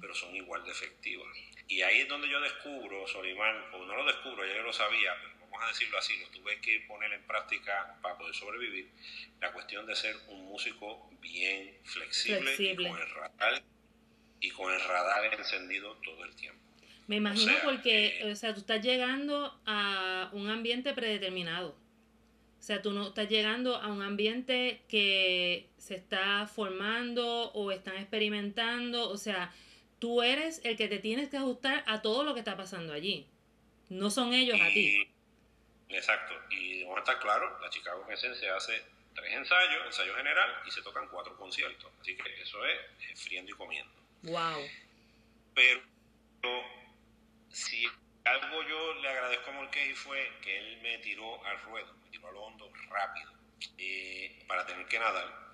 pero 0.01 0.13
son 0.15 0.35
igual 0.35 0.63
de 0.63 0.71
efectivas. 0.71 1.27
Y 1.67 1.81
ahí 1.81 2.01
es 2.01 2.09
donde 2.09 2.29
yo 2.29 2.41
descubro, 2.41 3.07
Solimán, 3.07 3.55
o 3.73 3.85
no 3.85 3.95
lo 3.95 4.05
descubro, 4.05 4.45
ya 4.45 4.55
yo 4.55 4.63
lo 4.63 4.73
sabía, 4.73 5.15
pero 5.21 5.33
vamos 5.39 5.63
a 5.63 5.67
decirlo 5.67 5.97
así, 5.97 6.17
lo 6.17 6.27
tuve 6.27 6.59
que 6.59 6.81
poner 6.87 7.13
en 7.13 7.23
práctica 7.23 7.97
para 8.01 8.17
poder 8.17 8.33
sobrevivir, 8.33 8.89
la 9.39 9.51
cuestión 9.51 9.85
de 9.85 9.95
ser 9.95 10.15
un 10.27 10.45
músico 10.45 11.09
bien 11.21 11.77
flexible, 11.83 12.55
Y, 12.57 12.75
con 12.75 12.99
el 12.99 13.09
radar, 13.09 13.63
y 14.39 14.49
con 14.49 14.73
el 14.73 14.81
radar 14.81 15.33
encendido 15.33 15.95
todo 16.03 16.25
el 16.25 16.35
tiempo. 16.35 16.59
Me 17.07 17.17
imagino 17.17 17.53
porque, 17.63 18.21
o 18.31 18.35
sea, 18.35 18.53
tú 18.53 18.61
estás 18.61 18.81
llegando 18.81 19.59
a 19.65 20.29
un 20.33 20.49
ambiente 20.49 20.93
predeterminado. 20.93 21.77
O 22.63 22.65
sea, 22.65 22.81
tú 22.81 22.93
no 22.93 23.09
estás 23.09 23.27
llegando 23.27 23.75
a 23.75 23.89
un 23.89 24.01
ambiente 24.01 24.83
que 24.87 25.67
se 25.77 25.95
está 25.95 26.47
formando 26.47 27.51
o 27.51 27.73
están 27.73 27.97
experimentando. 27.97 29.09
O 29.09 29.17
sea, 29.17 29.53
tú 29.99 30.23
eres 30.23 30.61
el 30.63 30.77
que 30.77 30.87
te 30.87 30.99
tienes 30.99 31.27
que 31.27 31.35
ajustar 31.35 31.83
a 31.87 32.01
todo 32.01 32.23
lo 32.23 32.33
que 32.33 32.39
está 32.39 32.55
pasando 32.55 32.93
allí. 32.93 33.27
No 33.89 34.09
son 34.09 34.33
ellos 34.33 34.57
a 34.61 34.69
ti. 34.69 35.05
Exacto. 35.89 36.35
Y 36.51 36.83
vamos 36.83 36.99
a 36.99 37.01
estar 37.01 37.19
claro, 37.19 37.59
la 37.59 37.69
Chicago 37.69 38.07
se 38.15 38.49
hace 38.49 38.81
tres 39.13 39.33
ensayos, 39.33 39.85
ensayo 39.85 40.15
general, 40.15 40.49
y 40.65 40.71
se 40.71 40.81
tocan 40.83 41.09
cuatro 41.09 41.35
conciertos. 41.35 41.91
Así 41.99 42.15
que 42.15 42.41
eso 42.41 42.65
es 42.65 43.21
friendo 43.21 43.51
y 43.51 43.55
comiendo. 43.55 43.91
Wow. 44.21 44.63
Pero 45.53 45.81
si 47.49 47.85
algo 48.23 48.63
yo 48.63 48.93
le 49.01 49.09
agradezco 49.09 49.49
a 49.49 49.53
Mulcahy 49.53 49.93
fue 49.95 50.31
que 50.41 50.57
él 50.57 50.81
me 50.81 50.97
tiró 50.99 51.45
al 51.45 51.59
ruedo, 51.63 52.02
tiró 52.13 52.29
al 52.29 52.37
hondo 52.37 52.71
rápido 52.89 53.31
eh, 53.77 54.43
para 54.47 54.65
tener 54.65 54.85
que 54.87 54.99
nadar. 54.99 55.51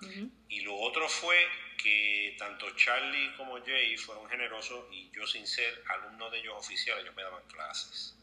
Y 0.48 0.60
lo 0.60 0.76
otro 0.76 1.08
fue 1.08 1.36
que 1.82 2.36
tanto 2.38 2.70
Charlie 2.76 3.34
como 3.36 3.64
Jay 3.64 3.96
fueron 3.96 4.28
generosos 4.28 4.86
y 4.92 5.10
yo 5.10 5.26
sin 5.26 5.46
ser 5.46 5.82
alumno 5.88 6.28
de 6.30 6.38
ellos 6.38 6.54
oficiales, 6.56 7.04
ellos 7.04 7.16
me 7.16 7.22
daban 7.22 7.42
clases. 7.48 8.14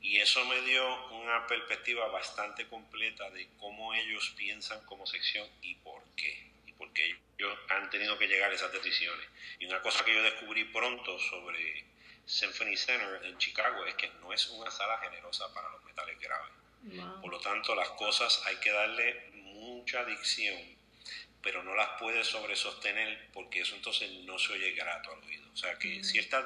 Y 0.00 0.18
eso 0.18 0.44
me 0.46 0.60
dio 0.62 1.10
una 1.10 1.46
perspectiva 1.46 2.06
bastante 2.08 2.68
completa 2.68 3.30
de 3.30 3.48
cómo 3.58 3.94
ellos 3.94 4.34
piensan 4.36 4.84
como 4.86 5.06
sección 5.06 5.48
y 5.60 5.76
por 5.76 6.02
qué. 6.16 6.50
Y 6.66 6.72
por 6.72 6.92
qué 6.92 7.16
ellos 7.38 7.58
han 7.68 7.88
tenido 7.90 8.18
que 8.18 8.26
llegar 8.26 8.50
a 8.50 8.54
esas 8.54 8.72
decisiones. 8.72 9.26
Y 9.58 9.66
una 9.66 9.80
cosa 9.80 10.04
que 10.04 10.14
yo 10.14 10.22
descubrí 10.22 10.64
pronto 10.64 11.18
sobre 11.18 11.84
Symphony 12.26 12.76
Center 12.76 13.24
en 13.24 13.38
Chicago 13.38 13.84
es 13.86 13.94
que 13.94 14.08
no 14.20 14.32
es 14.32 14.48
una 14.48 14.70
sala 14.70 14.98
generosa 14.98 15.52
para 15.54 15.70
los 15.70 15.84
metales 15.84 16.18
graves. 16.18 16.61
Por 17.20 17.30
lo 17.30 17.38
tanto, 17.38 17.74
las 17.74 17.90
cosas 17.90 18.42
hay 18.46 18.56
que 18.56 18.70
darle 18.70 19.30
mucha 19.34 20.00
adicción, 20.00 20.58
pero 21.40 21.62
no 21.62 21.74
las 21.74 21.90
puede 22.00 22.24
sobresostener 22.24 23.30
porque 23.32 23.60
eso 23.60 23.76
entonces 23.76 24.10
no 24.24 24.38
se 24.38 24.54
oye 24.54 24.72
grato 24.72 25.12
al 25.12 25.22
oído. 25.24 25.44
O 25.52 25.56
sea 25.56 25.78
que 25.78 26.02
ciertas 26.02 26.44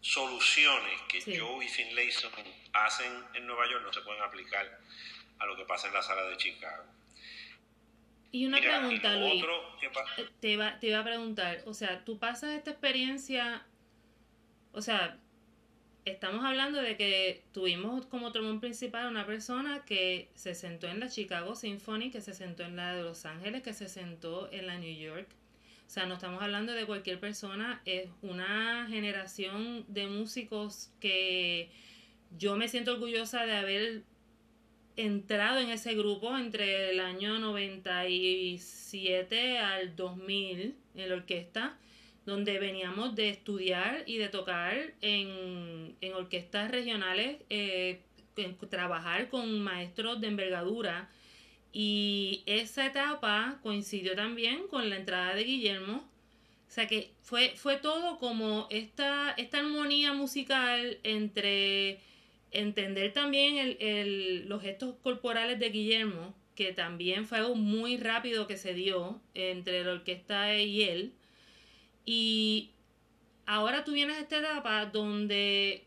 soluciones 0.00 1.00
que 1.08 1.38
Joe 1.38 1.64
y 1.64 1.68
Finlayson 1.68 2.32
hacen 2.72 3.12
en 3.34 3.46
Nueva 3.46 3.68
York 3.70 3.84
no 3.84 3.92
se 3.92 4.00
pueden 4.00 4.22
aplicar 4.22 4.80
a 5.38 5.46
lo 5.46 5.56
que 5.56 5.64
pasa 5.64 5.88
en 5.88 5.94
la 5.94 6.02
sala 6.02 6.22
de 6.24 6.36
Chicago. 6.36 6.84
Y 8.30 8.44
una 8.46 8.60
pregunta, 8.60 9.14
Luis. 9.14 9.42
Eh, 9.82 10.28
te, 10.40 10.58
te 10.80 10.86
iba 10.86 10.98
a 11.00 11.04
preguntar, 11.04 11.62
o 11.64 11.72
sea, 11.72 12.04
tú 12.04 12.18
pasas 12.18 12.50
esta 12.50 12.72
experiencia 12.72 13.64
o 14.72 14.82
sea, 14.82 15.18
estamos 16.08 16.44
hablando 16.44 16.80
de 16.80 16.96
que 16.96 17.42
tuvimos 17.52 18.06
como 18.06 18.32
trombón 18.32 18.60
principal 18.60 19.08
una 19.08 19.26
persona 19.26 19.84
que 19.84 20.28
se 20.34 20.54
sentó 20.54 20.88
en 20.88 21.00
la 21.00 21.08
Chicago 21.08 21.54
Symphony, 21.54 22.10
que 22.10 22.20
se 22.20 22.34
sentó 22.34 22.64
en 22.64 22.76
la 22.76 22.94
de 22.94 23.02
Los 23.02 23.24
Ángeles, 23.26 23.62
que 23.62 23.72
se 23.72 23.88
sentó 23.88 24.50
en 24.52 24.66
la 24.66 24.78
New 24.78 24.96
York. 24.96 25.28
O 25.86 25.90
sea, 25.90 26.06
no 26.06 26.14
estamos 26.14 26.42
hablando 26.42 26.72
de 26.72 26.84
cualquier 26.84 27.20
persona, 27.20 27.80
es 27.84 28.08
una 28.22 28.86
generación 28.90 29.84
de 29.88 30.06
músicos 30.06 30.90
que 31.00 31.70
yo 32.36 32.56
me 32.56 32.68
siento 32.68 32.92
orgullosa 32.92 33.46
de 33.46 33.56
haber 33.56 34.02
entrado 34.96 35.60
en 35.60 35.70
ese 35.70 35.94
grupo 35.94 36.36
entre 36.36 36.90
el 36.90 37.00
año 37.00 37.38
97 37.38 39.58
al 39.58 39.96
2000 39.96 40.76
en 40.94 41.08
la 41.08 41.14
orquesta 41.14 41.78
donde 42.28 42.58
veníamos 42.58 43.14
de 43.14 43.30
estudiar 43.30 44.02
y 44.04 44.18
de 44.18 44.28
tocar 44.28 44.92
en, 45.00 45.96
orquestas 46.14 46.70
regionales, 46.70 47.38
eh, 47.48 48.02
trabajar 48.68 49.30
con 49.30 49.60
maestros 49.62 50.20
de 50.20 50.26
envergadura. 50.26 51.08
Y 51.72 52.42
esa 52.44 52.84
etapa 52.84 53.58
coincidió 53.62 54.14
también 54.14 54.68
con 54.68 54.90
la 54.90 54.96
entrada 54.96 55.34
de 55.34 55.44
Guillermo. 55.44 56.06
O 56.68 56.70
sea 56.70 56.86
que 56.86 57.12
fue, 57.22 57.54
fue 57.56 57.78
todo 57.78 58.18
como 58.18 58.66
esta, 58.68 59.30
esta 59.38 59.60
armonía 59.60 60.12
musical 60.12 60.98
entre 61.04 61.98
entender 62.50 63.14
también 63.14 63.78
los 64.50 64.60
gestos 64.60 64.96
corporales 65.02 65.58
de 65.58 65.70
Guillermo, 65.70 66.34
que 66.54 66.74
también 66.74 67.26
fue 67.26 67.38
algo 67.38 67.54
muy 67.54 67.96
rápido 67.96 68.46
que 68.46 68.58
se 68.58 68.74
dio 68.74 69.18
entre 69.32 69.82
la 69.82 69.92
orquesta 69.92 70.58
y 70.58 70.82
él, 70.82 71.14
y 72.10 72.70
ahora 73.44 73.84
tú 73.84 73.92
vienes 73.92 74.16
a 74.16 74.20
esta 74.20 74.38
etapa 74.38 74.86
donde 74.86 75.84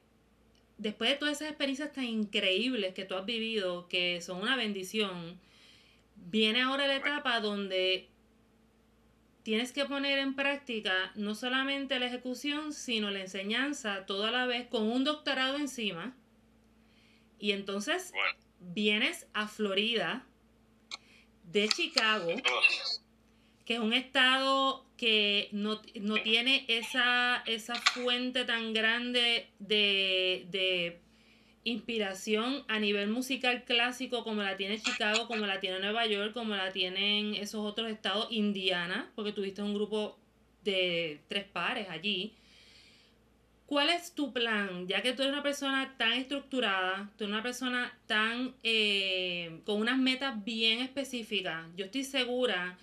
después 0.78 1.10
de 1.10 1.16
todas 1.16 1.38
esas 1.38 1.48
experiencias 1.48 1.94
tan 1.94 2.04
increíbles 2.04 2.94
que 2.94 3.06
tú 3.06 3.16
has 3.16 3.26
vivido, 3.26 3.88
que 3.88 4.22
son 4.22 4.40
una 4.40 4.56
bendición, 4.56 5.40
viene 6.16 6.62
ahora 6.62 6.86
la 6.86 6.98
etapa 6.98 7.40
donde 7.40 8.08
tienes 9.42 9.72
que 9.72 9.86
poner 9.86 10.20
en 10.20 10.36
práctica 10.36 11.12
no 11.16 11.34
solamente 11.34 11.98
la 11.98 12.06
ejecución, 12.06 12.72
sino 12.72 13.10
la 13.10 13.22
enseñanza 13.22 14.06
toda 14.06 14.30
la 14.30 14.46
vez 14.46 14.68
con 14.68 14.84
un 14.84 15.04
doctorado 15.04 15.58
encima. 15.58 16.16
Y 17.40 17.54
entonces 17.54 18.14
vienes 18.60 19.26
a 19.34 19.48
Florida, 19.48 20.24
de 21.46 21.68
Chicago, 21.68 22.30
que 23.72 23.76
es 23.76 23.80
un 23.80 23.94
estado 23.94 24.84
que 24.98 25.48
no, 25.54 25.80
tiene 26.24 26.66
esa, 26.68 27.42
esa 27.46 27.76
fuente 27.76 28.44
tan 28.44 28.74
grande 28.74 29.48
de, 29.60 31.00
inspiración 31.64 32.66
a 32.68 32.80
nivel 32.80 33.08
musical 33.08 33.64
clásico 33.64 34.26
como 34.26 34.42
la 34.42 34.58
tiene 34.58 34.82
Chicago, 34.82 35.26
como 35.26 35.46
la 35.46 35.62
tiene 35.62 35.80
Nueva 35.80 36.06
York, 36.06 36.34
como 36.34 36.54
la 36.54 36.74
tienen 36.74 37.34
esos 37.36 37.66
otros 37.66 37.90
estados, 37.90 38.28
Indiana, 38.30 39.10
porque 39.16 39.32
tuviste 39.32 39.62
un 39.62 39.74
grupo 39.74 40.20
de 40.66 41.22
tres 41.30 41.46
pares 41.46 41.88
allí. 41.88 42.34
¿Cuál 43.68 43.90
es 43.90 44.14
tu 44.14 44.34
plan? 44.34 44.86
Ya 44.86 45.02
que 45.02 45.14
tú 45.14 45.22
eres 45.22 45.32
una 45.32 45.44
persona 45.44 45.96
tan 45.98 46.12
estructurada, 46.12 47.10
tú 47.18 47.24
eres 47.24 47.34
una 47.34 47.44
persona 47.44 47.98
tan 48.06 48.54
eh, 48.64 49.62
con 49.64 49.80
unas 49.80 49.98
metas 49.98 50.44
bien 50.44 50.80
específicas, 50.80 51.68
yo 51.78 51.86
estoy 51.86 52.04
segura 52.04 52.78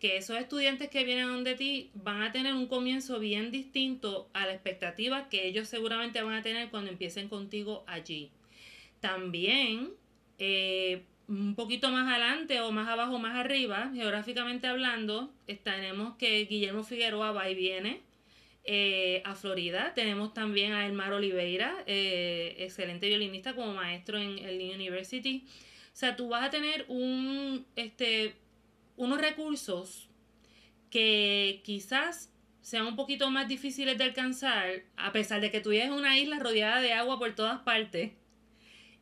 que 0.00 0.16
esos 0.18 0.36
estudiantes 0.36 0.90
que 0.90 1.04
vienen 1.04 1.28
donde 1.28 1.54
ti 1.54 1.90
van 1.94 2.22
a 2.22 2.32
tener 2.32 2.54
un 2.54 2.66
comienzo 2.66 3.18
bien 3.18 3.50
distinto 3.50 4.28
a 4.32 4.46
la 4.46 4.52
expectativa 4.52 5.28
que 5.28 5.46
ellos 5.46 5.68
seguramente 5.68 6.22
van 6.22 6.34
a 6.34 6.42
tener 6.42 6.70
cuando 6.70 6.90
empiecen 6.90 7.28
contigo 7.28 7.84
allí. 7.86 8.30
También, 9.00 9.90
eh, 10.38 11.02
un 11.28 11.54
poquito 11.54 11.90
más 11.90 12.08
adelante 12.10 12.60
o 12.60 12.72
más 12.72 12.88
abajo, 12.88 13.18
más 13.18 13.36
arriba, 13.36 13.90
geográficamente 13.94 14.66
hablando, 14.66 15.32
tenemos 15.62 16.16
que 16.16 16.44
Guillermo 16.44 16.84
Figueroa 16.84 17.32
va 17.32 17.50
y 17.50 17.54
viene 17.54 18.00
eh, 18.64 19.22
a 19.24 19.34
Florida. 19.34 19.92
Tenemos 19.94 20.34
también 20.34 20.72
a 20.72 20.86
Elmar 20.86 21.12
Oliveira, 21.12 21.84
eh, 21.86 22.56
excelente 22.58 23.08
violinista 23.08 23.54
como 23.54 23.72
maestro 23.74 24.18
en 24.18 24.38
el 24.38 24.56
University. 24.74 25.44
O 25.46 25.98
sea, 25.98 26.16
tú 26.16 26.28
vas 26.28 26.44
a 26.44 26.50
tener 26.50 26.84
un, 26.88 27.64
este, 27.76 28.34
unos 28.96 29.20
recursos 29.20 30.08
que 30.90 31.60
quizás 31.64 32.30
sean 32.62 32.86
un 32.86 32.96
poquito 32.96 33.30
más 33.30 33.46
difíciles 33.46 33.96
de 33.96 34.04
alcanzar, 34.04 34.82
a 34.96 35.12
pesar 35.12 35.40
de 35.40 35.50
que 35.50 35.60
tú 35.60 35.70
una 35.70 36.18
isla 36.18 36.38
rodeada 36.38 36.80
de 36.80 36.92
agua 36.92 37.18
por 37.18 37.34
todas 37.34 37.60
partes 37.60 38.12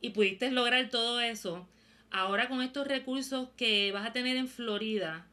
y 0.01 0.11
pudiste 0.11 0.51
lograr 0.51 0.89
todo 0.89 1.19
eso, 1.19 1.67
ahora 2.11 2.47
con 2.47 2.61
estos 2.61 2.87
recursos 2.87 3.49
que 3.57 3.91
vas 3.91 4.05
a 4.05 4.13
tener 4.13 4.37
en 4.37 4.47
Florida, 4.47 5.25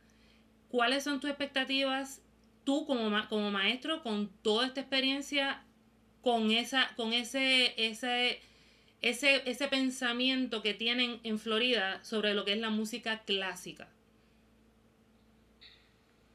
¿cuáles 0.70 1.04
son 1.04 1.20
tus 1.20 1.28
expectativas 1.28 2.22
tú 2.64 2.86
como, 2.86 3.10
como 3.28 3.50
maestro 3.50 4.02
con 4.02 4.30
toda 4.42 4.66
esta 4.66 4.80
experiencia, 4.80 5.62
con, 6.22 6.50
esa, 6.50 6.90
con 6.96 7.12
ese, 7.12 7.74
ese, 7.76 8.40
ese, 9.02 9.42
ese 9.44 9.68
pensamiento 9.68 10.62
que 10.62 10.72
tienen 10.72 11.20
en 11.24 11.38
Florida 11.38 12.02
sobre 12.02 12.32
lo 12.32 12.44
que 12.44 12.54
es 12.54 12.58
la 12.60 12.70
música 12.70 13.24
clásica? 13.24 13.88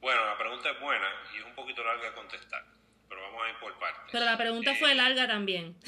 Bueno, 0.08 0.26
la 0.26 0.38
pregunta 0.38 0.72
es 0.72 0.80
buena 0.80 1.06
y 1.34 1.38
es 1.40 1.44
un 1.44 1.54
poquito 1.54 1.84
larga 1.84 2.06
de 2.06 2.16
contestar. 2.16 2.64
pero 3.10 3.24
vamos 3.24 3.46
a 3.46 3.50
ir 3.50 3.60
por 3.60 3.78
partes. 3.78 4.10
Pero 4.10 4.24
la 4.24 4.38
pregunta 4.38 4.74
fue 4.76 4.94
eh, 4.94 4.96
larga 4.96 5.28
también. 5.28 5.78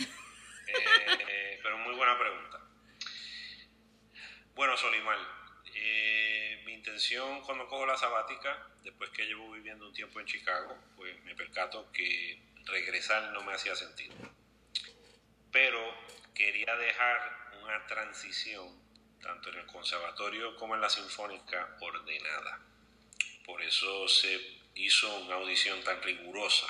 Eh, 0.68 1.60
pero 1.64 1.78
muy 1.80 1.96
buena 1.96 2.20
pregunta. 2.20 2.60
Bueno, 4.54 4.78
Solimar, 4.78 5.18
eh, 5.74 6.62
mi 6.64 6.74
intención 6.74 7.42
cuando 7.42 7.68
cojo 7.68 7.88
la 7.88 7.98
sabática, 7.98 8.68
después 8.84 9.10
que 9.10 9.26
llevo 9.26 9.50
viviendo 9.52 9.88
un 9.88 9.94
tiempo 9.94 10.20
en 10.20 10.28
Chicago, 10.28 10.78
pues 10.96 11.20
me 11.24 11.34
percato 11.34 11.92
que 11.92 12.40
regresar 12.66 13.32
no 13.32 13.42
me 13.42 13.54
hacía 13.54 13.74
sentido. 13.76 14.14
Pero 15.52 15.80
quería 16.36 16.76
dejar 16.76 17.56
una 17.64 17.88
transición, 17.88 18.80
tanto 19.24 19.50
en 19.50 19.60
el 19.60 19.66
conservatorio 19.66 20.56
como 20.58 20.76
en 20.76 20.82
la 20.82 20.90
sinfónica, 20.90 21.78
ordenada. 21.80 22.69
Por 23.50 23.64
eso 23.64 24.08
se 24.08 24.40
hizo 24.76 25.12
una 25.22 25.36
audición 25.36 25.84
tan 25.84 26.00
rigurosa 26.04 26.68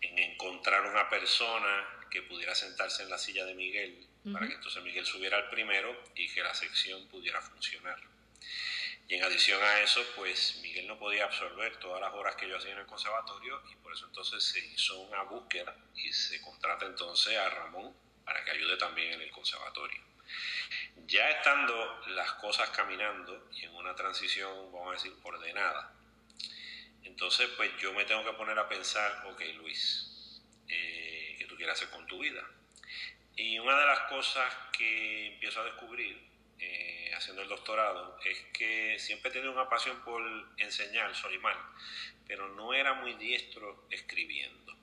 en 0.00 0.18
encontrar 0.18 0.84
una 0.84 1.08
persona 1.08 1.86
que 2.10 2.22
pudiera 2.22 2.56
sentarse 2.56 3.04
en 3.04 3.10
la 3.10 3.18
silla 3.18 3.44
de 3.44 3.54
Miguel 3.54 4.04
para 4.32 4.48
que 4.48 4.54
entonces 4.54 4.82
Miguel 4.82 5.06
subiera 5.06 5.36
al 5.36 5.48
primero 5.48 5.96
y 6.16 6.28
que 6.28 6.42
la 6.42 6.52
sección 6.54 7.06
pudiera 7.06 7.40
funcionar. 7.40 8.00
Y 9.08 9.14
en 9.14 9.22
adición 9.22 9.62
a 9.62 9.80
eso, 9.80 10.04
pues 10.16 10.58
Miguel 10.60 10.88
no 10.88 10.98
podía 10.98 11.24
absorber 11.24 11.76
todas 11.76 12.00
las 12.00 12.12
horas 12.14 12.34
que 12.34 12.48
yo 12.48 12.58
hacía 12.58 12.72
en 12.72 12.78
el 12.78 12.86
conservatorio 12.86 13.62
y 13.70 13.76
por 13.76 13.92
eso 13.92 14.06
entonces 14.06 14.42
se 14.42 14.58
hizo 14.58 14.98
una 15.02 15.22
búsqueda 15.22 15.76
y 15.94 16.12
se 16.12 16.40
contrata 16.40 16.84
entonces 16.84 17.36
a 17.38 17.48
Ramón 17.48 17.94
para 18.24 18.44
que 18.44 18.50
ayude 18.50 18.76
también 18.76 19.12
en 19.12 19.20
el 19.20 19.30
conservatorio. 19.30 20.02
Ya 21.10 21.28
estando 21.28 22.02
las 22.14 22.34
cosas 22.34 22.70
caminando 22.70 23.48
y 23.52 23.64
en 23.64 23.74
una 23.74 23.96
transición, 23.96 24.70
vamos 24.70 24.90
a 24.90 24.92
decir, 24.92 25.12
ordenada, 25.24 25.92
entonces 27.02 27.50
pues 27.56 27.68
yo 27.78 27.92
me 27.92 28.04
tengo 28.04 28.24
que 28.24 28.32
poner 28.34 28.56
a 28.56 28.68
pensar, 28.68 29.26
ok 29.26 29.42
Luis, 29.56 30.40
eh, 30.68 31.34
¿qué 31.36 31.46
tú 31.46 31.56
quieres 31.56 31.74
hacer 31.74 31.90
con 31.90 32.06
tu 32.06 32.20
vida? 32.20 32.48
Y 33.34 33.58
una 33.58 33.76
de 33.80 33.86
las 33.86 33.98
cosas 34.02 34.54
que 34.70 35.32
empiezo 35.32 35.60
a 35.60 35.64
descubrir 35.64 36.16
eh, 36.60 37.12
haciendo 37.16 37.42
el 37.42 37.48
doctorado 37.48 38.16
es 38.24 38.38
que 38.52 38.96
siempre 39.00 39.32
tenido 39.32 39.50
una 39.50 39.68
pasión 39.68 40.00
por 40.04 40.22
enseñar, 40.58 41.12
Solimar, 41.16 41.56
pero 42.28 42.50
no 42.50 42.72
era 42.72 42.94
muy 42.94 43.14
diestro 43.14 43.84
escribiendo. 43.90 44.76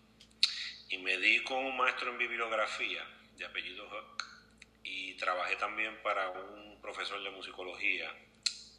Y 0.90 0.98
me 0.98 1.18
di 1.20 1.42
con 1.46 1.64
un 1.64 1.78
maestro 1.78 2.12
en 2.12 2.18
bibliografía 2.18 3.08
de 3.38 3.46
apellido 3.46 3.88
Huck 3.88 4.27
trabajé 5.18 5.56
también 5.58 6.02
para 6.02 6.30
un 6.30 6.82
profesor 6.82 7.22
de 7.22 7.30
musicología 7.32 8.14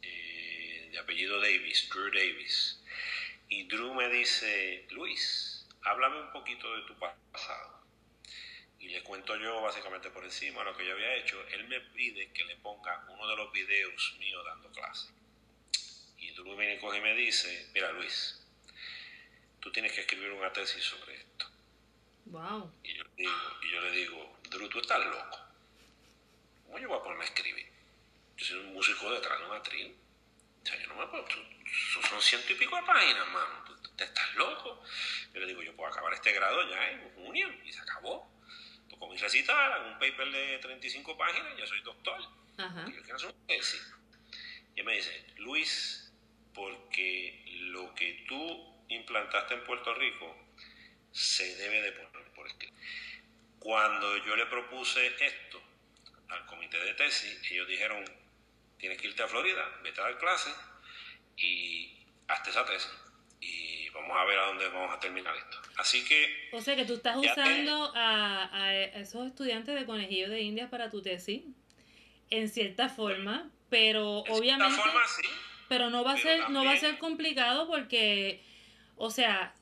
eh, 0.01 0.89
de 0.91 0.99
apellido 0.99 1.39
Davis, 1.39 1.89
Drew 1.89 2.11
Davis. 2.11 2.81
Y 3.47 3.63
Drew 3.63 3.93
me 3.93 4.09
dice, 4.09 4.87
Luis, 4.91 5.67
háblame 5.83 6.21
un 6.21 6.31
poquito 6.31 6.75
de 6.75 6.83
tu 6.83 6.97
pasado 6.97 7.79
y 8.79 8.87
le 8.87 9.03
cuento 9.03 9.35
yo 9.35 9.61
básicamente 9.61 10.09
por 10.09 10.23
encima 10.23 10.63
lo 10.63 10.75
que 10.75 10.85
yo 10.85 10.93
había 10.93 11.15
hecho, 11.15 11.37
él 11.49 11.67
me 11.67 11.81
pide 11.81 12.31
que 12.31 12.45
le 12.45 12.55
ponga 12.57 13.05
uno 13.09 13.27
de 13.27 13.35
los 13.35 13.51
videos 13.51 14.15
míos 14.19 14.43
dando 14.45 14.71
clase. 14.71 15.09
Y 16.17 16.31
Drew 16.31 16.55
viene 16.55 16.79
y 16.81 17.01
me 17.01 17.13
dice, 17.13 17.69
mira 17.73 17.91
Luis, 17.91 18.41
tú 19.59 19.71
tienes 19.71 19.91
que 19.91 20.01
escribir 20.01 20.31
una 20.31 20.51
tesis 20.53 20.83
sobre 20.83 21.15
esto. 21.15 21.45
Wow. 22.25 22.73
Y 22.83 22.93
yo, 22.95 23.03
digo, 23.17 23.31
y 23.63 23.71
yo 23.71 23.81
le 23.81 23.91
digo, 23.91 24.39
Drew, 24.49 24.69
tú 24.69 24.79
estás 24.79 25.05
loco. 25.05 25.39
¿Cómo 26.69 26.77
yo 26.77 26.87
voy 26.87 26.99
a 26.99 27.01
ponerme 27.01 27.23
a 27.23 27.27
escribir? 27.27 27.65
Yo 28.37 28.45
soy 28.45 28.59
un 28.59 28.73
músico 28.73 29.11
detrás 29.11 29.39
de 29.39 29.45
un 29.47 29.53
atril. 29.53 29.95
O 30.61 30.65
sea, 30.67 30.79
yo 30.79 30.87
no 30.89 30.97
me 30.97 31.07
puedo... 31.07 31.25
son 31.27 32.21
ciento 32.21 32.53
y 32.53 32.55
pico 32.57 32.75
de 32.75 32.83
páginas, 32.83 33.27
mano. 33.29 33.63
¿Tú, 33.65 33.75
te 33.95 34.03
estás 34.03 34.35
loco? 34.35 34.83
Yo 35.33 35.39
le 35.39 35.47
digo, 35.47 35.63
yo 35.63 35.75
puedo 35.75 35.89
acabar 35.89 36.13
este 36.13 36.31
grado 36.31 36.69
ya 36.69 36.91
en 36.91 37.09
junio 37.15 37.49
y 37.65 37.73
se 37.73 37.81
acabó 37.81 38.31
con 38.99 39.09
mi 39.09 39.17
recital, 39.17 39.93
un 39.93 39.93
paper 39.93 40.31
de 40.31 40.59
35 40.59 41.17
páginas, 41.17 41.57
ya 41.57 41.65
soy 41.65 41.81
doctor. 41.81 42.21
Y 42.59 42.93
yo 42.93 43.01
quiero 43.01 43.15
hacer 43.15 43.29
un 43.29 43.47
tesis. 43.47 43.93
Y 44.75 44.81
él 44.81 44.85
me 44.85 44.93
dice, 44.93 45.25
Luis, 45.37 46.11
porque 46.53 47.41
lo 47.61 47.95
que 47.95 48.25
tú 48.27 48.85
implantaste 48.89 49.55
en 49.55 49.63
Puerto 49.63 49.95
Rico 49.95 50.37
se 51.11 51.55
debe 51.55 51.81
de 51.81 51.93
poner 51.93 52.29
por 52.31 52.45
escrito. 52.45 52.75
Cuando 53.57 54.17
yo 54.17 54.35
le 54.35 54.45
propuse 54.45 55.07
esto 55.25 55.68
al 56.29 56.45
comité 56.45 56.77
de 56.79 56.93
tesis, 56.93 57.39
ellos 57.51 57.67
dijeron, 57.67 58.03
tienes 58.77 58.99
que 58.99 59.07
irte 59.07 59.23
a 59.23 59.27
Florida, 59.27 59.63
vete 59.83 59.99
a 60.01 60.05
dar 60.05 60.17
clases 60.17 60.55
y 61.37 62.05
hazte 62.27 62.49
esa 62.51 62.65
tesis. 62.65 62.91
Y 63.41 63.89
vamos 63.89 64.17
a 64.17 64.25
ver 64.25 64.37
a 64.37 64.47
dónde 64.47 64.67
vamos 64.69 64.95
a 64.95 64.99
terminar 64.99 65.35
esto. 65.35 65.57
Así 65.77 66.03
que... 66.03 66.49
O 66.51 66.61
sea 66.61 66.75
que 66.75 66.85
tú 66.85 66.95
estás 66.95 67.17
usando 67.17 67.91
a, 67.95 68.73
esos 68.95 69.27
estudiantes 69.27 69.75
de 69.75 69.85
conejillo 69.85 70.29
de 70.29 70.41
Indias 70.41 70.69
para 70.69 70.89
tu 70.89 71.01
tesis, 71.01 71.43
en 72.29 72.49
cierta 72.49 72.89
forma, 72.89 73.49
pero 73.69 74.19
obviamente... 74.29 74.75
Forma, 74.75 75.07
sí, 75.07 75.27
pero 75.69 75.89
no 75.89 76.03
va 76.03 76.13
a 76.13 76.17
ser, 76.17 76.49
no 76.49 76.65
va 76.65 76.73
a 76.73 76.77
ser 76.77 76.97
complicado 76.97 77.67
porque, 77.67 78.43
o 78.97 79.11
sea, 79.11 79.53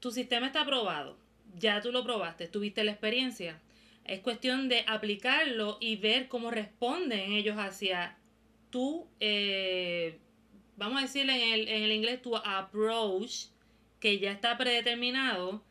tu 0.00 0.12
sistema 0.12 0.46
está 0.46 0.62
aprobado, 0.62 1.18
ya 1.56 1.80
tú 1.80 1.92
lo 1.92 2.04
probaste, 2.04 2.46
tuviste 2.46 2.84
la 2.84 2.92
experiencia. 2.92 3.60
Es 4.04 4.20
cuestión 4.20 4.68
de 4.68 4.84
aplicarlo 4.86 5.78
y 5.80 5.96
ver 5.96 6.28
cómo 6.28 6.50
responden 6.50 7.32
ellos 7.32 7.56
hacia 7.56 8.18
tu, 8.70 9.06
eh, 9.20 10.18
vamos 10.76 10.98
a 10.98 11.02
decirle 11.02 11.46
en 11.46 11.52
el, 11.52 11.68
en 11.68 11.82
el 11.84 11.92
inglés, 11.92 12.20
tu 12.20 12.36
approach 12.36 13.46
que 14.00 14.18
ya 14.18 14.32
está 14.32 14.58
predeterminado, 14.58 15.62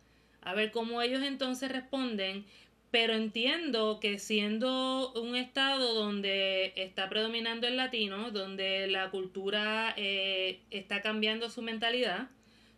a 0.41 0.55
ver 0.55 0.71
cómo 0.71 1.01
ellos 1.01 1.21
entonces 1.21 1.71
responden, 1.71 2.45
pero 2.89 3.13
entiendo 3.13 3.99
que 3.99 4.17
siendo 4.17 5.13
un 5.13 5.35
estado 5.35 5.93
donde 5.93 6.73
está 6.75 7.09
predominando 7.09 7.67
el 7.67 7.77
latino, 7.77 8.31
donde 8.31 8.87
la 8.87 9.11
cultura 9.11 9.93
eh, 9.97 10.61
está 10.71 11.01
cambiando 11.01 11.49
su 11.49 11.61
mentalidad, 11.61 12.29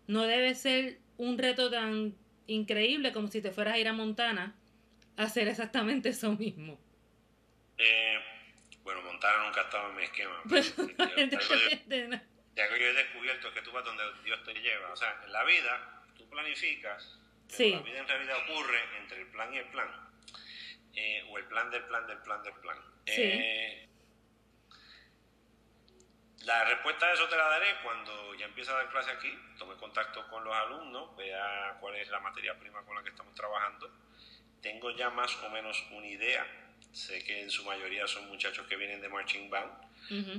no 0.08 0.24
debe 0.24 0.56
ser 0.56 1.00
un 1.18 1.38
reto 1.38 1.70
tan 1.70 2.14
increíble 2.48 3.14
como 3.14 3.28
si 3.30 3.42
te 3.42 3.52
fueras 3.52 3.76
a 3.76 3.80
ir 3.80 3.88
a 3.88 3.94
Montana 3.94 4.56
hacer 5.18 5.48
exactamente 5.48 6.10
eso 6.10 6.32
mismo. 6.32 6.80
Eh, 7.78 8.20
bueno, 8.84 9.02
Montana 9.02 9.46
nunca 9.46 9.62
ha 9.62 9.64
estado 9.66 9.90
en 9.90 9.96
mi 9.96 10.04
esquema. 10.04 10.42
ya 12.56 12.70
que 12.70 12.80
yo 12.80 12.86
he 12.86 12.94
descubierto 12.94 13.54
que 13.54 13.62
tú 13.62 13.72
vas 13.72 13.84
donde 13.84 14.04
Dios 14.24 14.44
te 14.44 14.54
lleva. 14.54 14.92
O 14.92 14.96
sea, 14.96 15.22
en 15.26 15.34
la 15.34 15.44
vida 15.44 16.04
tú 16.18 16.28
planificas, 16.30 17.20
pero 17.58 17.78
la 17.78 17.82
vida 17.82 18.00
en 18.00 18.08
realidad 18.08 18.38
ocurre 18.48 18.80
entre 19.02 19.22
el 19.22 19.28
plan 19.28 19.54
y 19.54 19.58
el 19.58 19.66
plan. 19.66 19.90
Eh, 20.94 21.26
o 21.30 21.38
el 21.38 21.44
plan 21.46 21.70
del 21.70 21.84
plan 21.84 22.08
del 22.08 22.18
plan 22.20 22.42
del 22.44 22.54
plan. 22.54 22.78
Eh, 23.08 23.90
la 26.46 26.64
respuesta 26.66 27.08
a 27.08 27.14
eso 27.14 27.28
te 27.28 27.36
la 27.36 27.50
daré 27.50 27.68
cuando 27.84 28.36
ya 28.36 28.46
empiece 28.46 28.72
a 28.72 28.76
dar 28.76 28.90
clase 28.90 29.12
aquí, 29.12 29.38
tome 29.58 29.76
contacto 29.76 30.28
con 30.30 30.44
los 30.44 30.56
alumnos, 30.56 31.16
vea 31.18 31.76
cuál 31.80 31.96
es 31.96 32.08
la 32.10 32.20
materia 32.20 32.58
prima 32.58 32.84
con 32.84 32.96
la 32.96 33.04
que 33.04 33.10
estamos 33.10 33.34
trabajando. 33.34 33.92
Tengo 34.66 34.90
ya 34.90 35.12
más 35.12 35.32
o 35.44 35.50
menos 35.52 35.86
una 35.92 36.08
idea. 36.08 36.44
Sé 36.92 37.24
que 37.24 37.40
en 37.40 37.52
su 37.52 37.64
mayoría 37.66 38.08
son 38.08 38.28
muchachos 38.30 38.66
que 38.66 38.76
vienen 38.76 39.00
de 39.00 39.08
Marching 39.08 39.48
Band, 39.48 39.72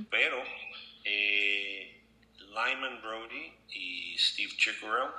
pero 0.09 0.43
eh, 1.05 2.01
Lyman 2.39 3.01
Brody 3.01 3.53
y 3.69 4.17
Steve 4.17 4.51
Chickerell, 4.57 5.11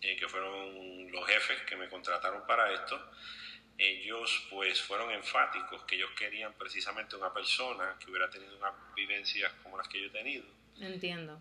eh, 0.00 0.16
que 0.16 0.26
fueron 0.28 1.12
los 1.12 1.24
jefes 1.24 1.60
que 1.68 1.76
me 1.76 1.88
contrataron 1.88 2.44
para 2.44 2.72
esto, 2.72 3.12
ellos 3.78 4.48
pues 4.50 4.82
fueron 4.82 5.12
enfáticos 5.12 5.84
que 5.84 5.94
ellos 5.94 6.10
querían 6.18 6.52
precisamente 6.54 7.14
una 7.14 7.32
persona 7.32 7.96
que 8.00 8.10
hubiera 8.10 8.28
tenido 8.28 8.56
unas 8.56 8.72
vivencias 8.96 9.52
como 9.62 9.78
las 9.78 9.86
que 9.86 10.00
yo 10.00 10.06
he 10.06 10.10
tenido. 10.10 10.46
Entiendo. 10.80 11.40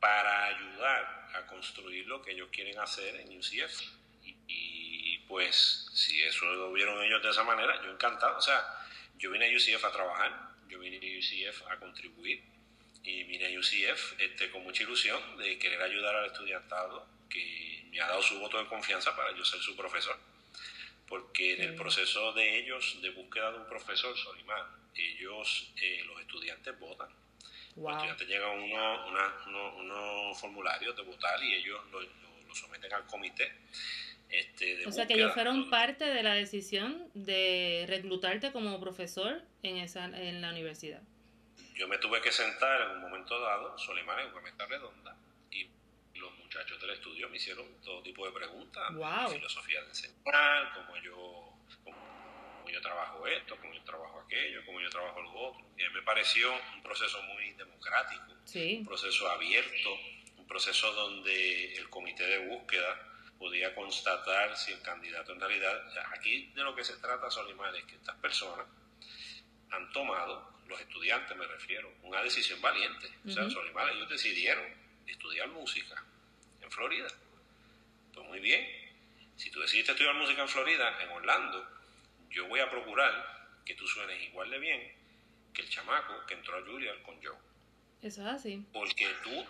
Para 0.00 0.46
ayudar 0.46 1.30
a 1.32 1.46
construir 1.46 2.08
lo 2.08 2.20
que 2.22 2.32
ellos 2.32 2.48
quieren 2.50 2.76
hacer 2.80 3.20
en 3.20 3.38
UCF. 3.38 3.82
Y, 4.24 4.36
y 4.48 4.83
pues 5.34 5.88
si 5.92 6.22
eso 6.22 6.46
lo 6.46 6.72
vieron 6.72 7.02
ellos 7.02 7.20
de 7.20 7.30
esa 7.30 7.42
manera, 7.42 7.82
yo 7.82 7.90
encantado. 7.90 8.38
O 8.38 8.40
sea, 8.40 8.64
yo 9.16 9.32
vine 9.32 9.52
a 9.52 9.56
UCF 9.56 9.84
a 9.84 9.90
trabajar, 9.90 10.32
yo 10.68 10.78
vine 10.78 10.96
a 10.98 11.18
UCF 11.18 11.62
a 11.72 11.76
contribuir 11.80 12.40
y 13.02 13.24
vine 13.24 13.46
a 13.46 13.58
UCF 13.58 14.20
este, 14.20 14.48
con 14.52 14.62
mucha 14.62 14.84
ilusión 14.84 15.20
de 15.36 15.58
querer 15.58 15.82
ayudar 15.82 16.14
al 16.14 16.26
estudiantado 16.26 17.04
que 17.28 17.84
me 17.90 18.00
ha 18.00 18.06
dado 18.06 18.22
su 18.22 18.38
voto 18.38 18.62
de 18.62 18.68
confianza 18.68 19.16
para 19.16 19.36
yo 19.36 19.44
ser 19.44 19.58
su 19.58 19.74
profesor. 19.74 20.16
Porque 21.08 21.54
en 21.54 21.62
el 21.62 21.74
proceso 21.74 22.32
de 22.32 22.60
ellos, 22.60 23.02
de 23.02 23.10
búsqueda 23.10 23.50
de 23.50 23.58
un 23.58 23.66
profesor, 23.66 24.16
Solimar, 24.16 24.68
ellos, 24.94 25.72
eh, 25.82 26.04
los 26.06 26.20
estudiantes 26.20 26.78
votan. 26.78 27.08
Los 27.74 27.90
estudiantes 27.90 28.28
llegan 28.28 28.50
unos 28.50 29.08
uno, 29.48 29.74
uno, 29.78 30.34
formularios 30.36 30.94
de 30.94 31.02
votar 31.02 31.42
y 31.42 31.54
ellos 31.54 31.80
lo, 31.90 32.54
someten 32.54 32.92
al 32.92 33.04
comité. 33.08 33.52
Este, 34.38 34.86
o 34.86 34.92
sea 34.92 35.06
que 35.06 35.14
ellos 35.14 35.32
fueron 35.32 35.70
parte 35.70 36.04
de 36.04 36.22
la 36.22 36.34
decisión 36.34 37.08
de 37.14 37.84
reclutarte 37.88 38.52
como 38.52 38.80
profesor 38.80 39.42
en, 39.62 39.76
esa, 39.76 40.04
en 40.06 40.40
la 40.40 40.50
universidad 40.50 41.02
yo 41.74 41.88
me 41.88 41.98
tuve 41.98 42.20
que 42.20 42.32
sentar 42.32 42.82
en 42.82 42.90
un 42.90 43.00
momento 43.00 43.38
dado, 43.40 43.76
Solimar 43.78 44.20
en 44.20 44.32
una 44.32 44.40
mesa 44.40 44.64
redonda, 44.66 45.16
y 45.50 45.68
los 46.14 46.32
muchachos 46.38 46.80
del 46.80 46.90
estudio 46.90 47.28
me 47.28 47.36
hicieron 47.36 47.66
todo 47.82 48.02
tipo 48.02 48.24
de 48.26 48.32
preguntas. 48.32 48.94
Wow. 48.94 49.30
Filosofía 49.30 49.82
de 49.82 49.88
enseñar, 49.88 50.72
cómo 50.74 50.96
yo, 50.98 51.52
cómo 51.82 52.70
yo 52.70 52.80
trabajo 52.80 53.26
esto, 53.26 53.56
cómo 53.60 53.74
yo 53.74 53.82
trabajo 53.82 54.20
aquello, 54.20 54.64
cómo 54.64 54.80
yo 54.80 54.88
trabajo 54.88 55.20
lo 55.20 55.32
otro. 55.32 55.64
Y 55.76 55.92
me 55.92 56.02
pareció 56.02 56.52
un 56.74 56.82
proceso 56.82 57.20
muy 57.24 57.52
democrático, 57.54 58.32
un 58.54 58.86
proceso 58.86 59.28
abierto, 59.28 59.90
un 60.36 60.46
proceso 60.46 60.92
donde 60.92 61.74
el 61.74 61.90
comité 61.90 62.24
de 62.24 62.48
búsqueda 62.48 63.13
podía 63.38 63.74
constatar 63.74 64.56
si 64.56 64.72
el 64.72 64.80
candidato 64.82 65.32
en 65.32 65.40
realidad, 65.40 65.82
aquí 66.16 66.46
de 66.54 66.62
lo 66.62 66.74
que 66.74 66.84
se 66.84 66.96
trata, 66.96 67.30
Solimar, 67.30 67.74
es 67.76 67.84
que 67.84 67.96
estas 67.96 68.16
personas 68.16 68.66
han 69.70 69.90
tomado, 69.92 70.54
los 70.66 70.80
estudiantes 70.80 71.36
me 71.36 71.46
refiero, 71.46 71.92
una 72.02 72.22
decisión 72.22 72.60
valiente. 72.60 73.10
O 73.26 73.30
sea, 73.30 73.48
Solimar, 73.50 73.90
ellos 73.90 74.08
decidieron 74.08 74.64
estudiar 75.06 75.48
música 75.48 76.02
en 76.62 76.70
Florida. 76.70 77.08
Pues 78.12 78.26
muy 78.28 78.40
bien, 78.40 78.66
si 79.36 79.50
tú 79.50 79.60
decidiste 79.60 79.92
estudiar 79.92 80.14
música 80.14 80.42
en 80.42 80.48
Florida, 80.48 81.02
en 81.02 81.10
Orlando, 81.10 81.68
yo 82.30 82.46
voy 82.46 82.60
a 82.60 82.70
procurar 82.70 83.60
que 83.64 83.74
tú 83.74 83.86
suenes 83.86 84.22
igual 84.22 84.50
de 84.50 84.58
bien 84.58 84.92
que 85.52 85.62
el 85.62 85.68
chamaco 85.68 86.26
que 86.26 86.34
entró 86.34 86.56
a 86.56 86.62
Juilliard 86.62 87.02
con 87.02 87.22
Joe. 87.22 87.36
Eso 88.02 88.20
es 88.22 88.26
así. 88.26 88.64
Porque 88.72 89.08
tú 89.22 89.46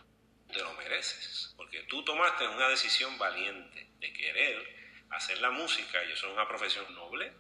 te 0.53 0.59
lo 0.61 0.73
mereces, 0.75 1.53
porque 1.57 1.83
tú 1.85 2.05
tomaste 2.05 2.47
una 2.47 2.69
decisión 2.69 3.17
valiente 3.19 3.89
de 3.99 4.13
querer 4.13 4.85
hacer 5.11 5.39
la 5.41 5.51
música, 5.51 6.03
y 6.05 6.13
eso 6.13 6.27
es 6.27 6.33
una 6.33 6.49
profesión 6.49 6.93
noble, 6.95 7.33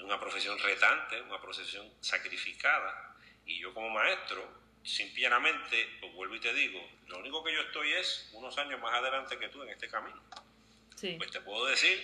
una 0.00 0.20
profesión 0.20 0.58
retante, 0.58 1.20
una 1.22 1.40
profesión 1.40 1.90
sacrificada, 2.00 3.16
y 3.46 3.58
yo 3.58 3.72
como 3.72 3.90
maestro, 3.90 4.46
simplemente, 4.84 5.96
pues 6.00 6.12
vuelvo 6.14 6.34
y 6.34 6.40
te 6.40 6.52
digo, 6.54 6.80
lo 7.06 7.18
único 7.18 7.42
que 7.44 7.52
yo 7.52 7.60
estoy 7.62 7.92
es 7.92 8.28
unos 8.32 8.56
años 8.58 8.80
más 8.80 8.94
adelante 8.94 9.38
que 9.38 9.48
tú 9.48 9.62
en 9.62 9.70
este 9.70 9.88
camino. 9.88 10.22
Pues 11.16 11.30
te 11.30 11.40
puedo 11.40 11.66
decir 11.66 12.02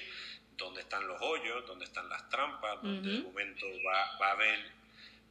dónde 0.57 0.83
están 0.83 1.07
los 1.07 1.20
hoyos, 1.20 1.66
dónde 1.66 1.85
están 1.85 2.09
las 2.09 2.29
trampas, 2.31 2.81
dónde 2.83 3.11
de 3.11 3.18
momento 3.20 3.66
va, 3.87 4.18
va 4.18 4.29
a 4.29 4.33
haber 4.33 4.73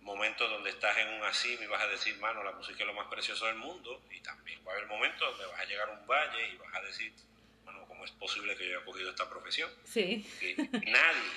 momentos 0.04 0.50
donde 0.50 0.70
estás 0.70 0.98
en 0.98 1.14
un 1.14 1.24
así 1.24 1.58
y 1.62 1.66
vas 1.66 1.82
a 1.82 1.88
decir, 1.88 2.18
mano, 2.20 2.44
la 2.44 2.52
música 2.52 2.80
es 2.80 2.88
lo 2.88 2.94
más 2.94 3.08
precioso 3.08 3.46
del 3.46 3.56
mundo, 3.56 4.04
y 4.12 4.20
también 4.20 4.60
va 4.68 4.72
a 4.72 4.76
haber 4.76 4.88
momentos 4.88 5.30
donde 5.32 5.46
vas 5.52 5.60
a 5.60 5.66
llegar 5.66 5.90
a 5.90 5.94
un 5.94 6.06
valle 6.06 6.50
y 6.54 6.58
vas 6.58 6.76
a 6.76 6.82
decir, 6.82 7.14
bueno, 7.64 7.86
¿cómo 7.88 8.06
es 8.06 8.12
posible 8.12 8.56
que 8.56 8.68
yo 8.68 8.78
haya 8.78 8.86
cogido 8.86 9.10
esta 9.10 9.30
profesión? 9.30 9.70
Sí. 9.86 10.26
nadie, 10.72 11.32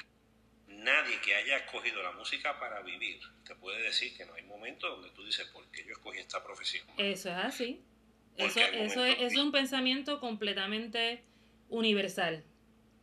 nadie 0.69 1.21
que 1.21 1.35
haya 1.35 1.59
escogido 1.59 2.03
la 2.03 2.13
música 2.13 2.59
para 2.59 2.81
vivir 2.83 3.21
te 3.45 3.55
puede 3.55 3.81
decir 3.83 4.17
que 4.17 4.25
no 4.27 4.35
hay 4.35 4.43
momentos 4.43 4.91
donde 4.91 5.11
tú 5.11 5.25
dices, 5.25 5.47
¿por 5.49 5.65
qué 5.71 5.85
yo 5.85 5.93
escogí 5.93 6.19
esta 6.19 6.43
profesión? 6.43 6.87
Eso 6.99 7.31
es 7.31 7.37
así. 7.37 7.83
Eso, 8.37 8.61
eso 8.61 9.05
es, 9.05 9.33
es 9.33 9.37
un 9.37 9.51
pensamiento 9.51 10.21
completamente 10.21 11.25
universal. 11.69 12.45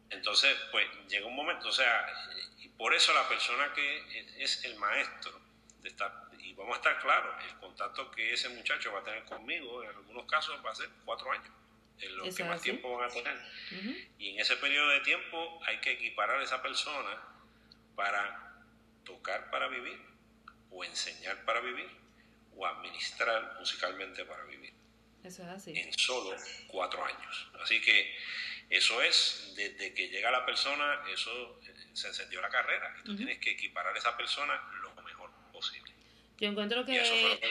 Entonces, 0.10 0.56
pues 0.72 0.86
llega 1.10 1.26
un 1.26 1.36
momento, 1.36 1.70
o 1.70 1.72
sea, 1.72 2.06
y 2.60 2.68
por 2.70 2.94
eso 2.94 3.14
la 3.14 3.28
persona 3.28 3.74
que 3.74 4.44
es 4.44 4.64
el 4.64 4.76
maestro 4.76 5.43
y 6.40 6.54
vamos 6.54 6.76
a 6.76 6.78
estar 6.78 7.00
claros, 7.02 7.36
el 7.44 7.56
contacto 7.58 8.12
que 8.12 8.34
ese 8.34 8.50
muchacho 8.50 8.94
va 8.94 9.00
a 9.00 9.04
tener 9.04 9.24
conmigo 9.26 9.84
en 9.84 9.90
algunos 9.90 10.26
casos 10.26 10.60
va 10.66 10.72
a 10.72 10.76
ser 10.76 10.90
cuatro 11.06 11.32
años, 11.32 11.52
en 12.00 12.18
los 12.18 12.36
que 12.36 12.44
más 12.44 12.62
tiempo 12.62 12.98
van 12.98 13.10
a 13.10 13.14
tener. 13.14 13.38
Y 14.18 14.30
en 14.30 14.40
ese 14.40 14.56
periodo 14.58 14.90
de 14.90 15.02
tiempo 15.02 15.62
hay 15.66 15.80
que 15.80 15.92
equiparar 15.92 16.40
a 16.40 16.44
esa 16.44 16.62
persona 16.62 17.22
para 17.96 18.54
tocar 19.04 19.50
para 19.50 19.68
vivir, 19.68 20.00
o 20.72 20.84
enseñar 20.84 21.44
para 21.46 21.60
vivir, 21.60 21.90
o 22.56 22.66
administrar 22.66 23.58
musicalmente 23.60 24.26
para 24.26 24.44
vivir. 24.46 24.74
Eso 25.24 25.44
es 25.44 25.50
así. 25.50 25.78
En 25.78 25.94
solo 25.94 26.36
cuatro 26.68 27.04
años. 27.06 27.52
Así 27.62 27.80
que 27.82 28.16
eso 28.70 29.02
es, 29.02 29.54
desde 29.56 29.94
que 29.94 30.10
llega 30.10 30.32
la 30.32 30.46
persona, 30.46 31.04
eso 31.10 31.60
eh, 31.64 31.74
se 31.94 32.08
encendió 32.08 32.42
la 32.42 32.50
carrera. 32.50 32.96
Y 33.00 33.04
tú 33.04 33.16
tienes 33.16 33.40
que 33.40 33.52
equiparar 33.52 33.96
a 33.96 33.98
esa 33.98 34.18
persona 34.18 34.60
yo 36.40 36.50
encuentro 36.50 36.86
que 36.86 37.02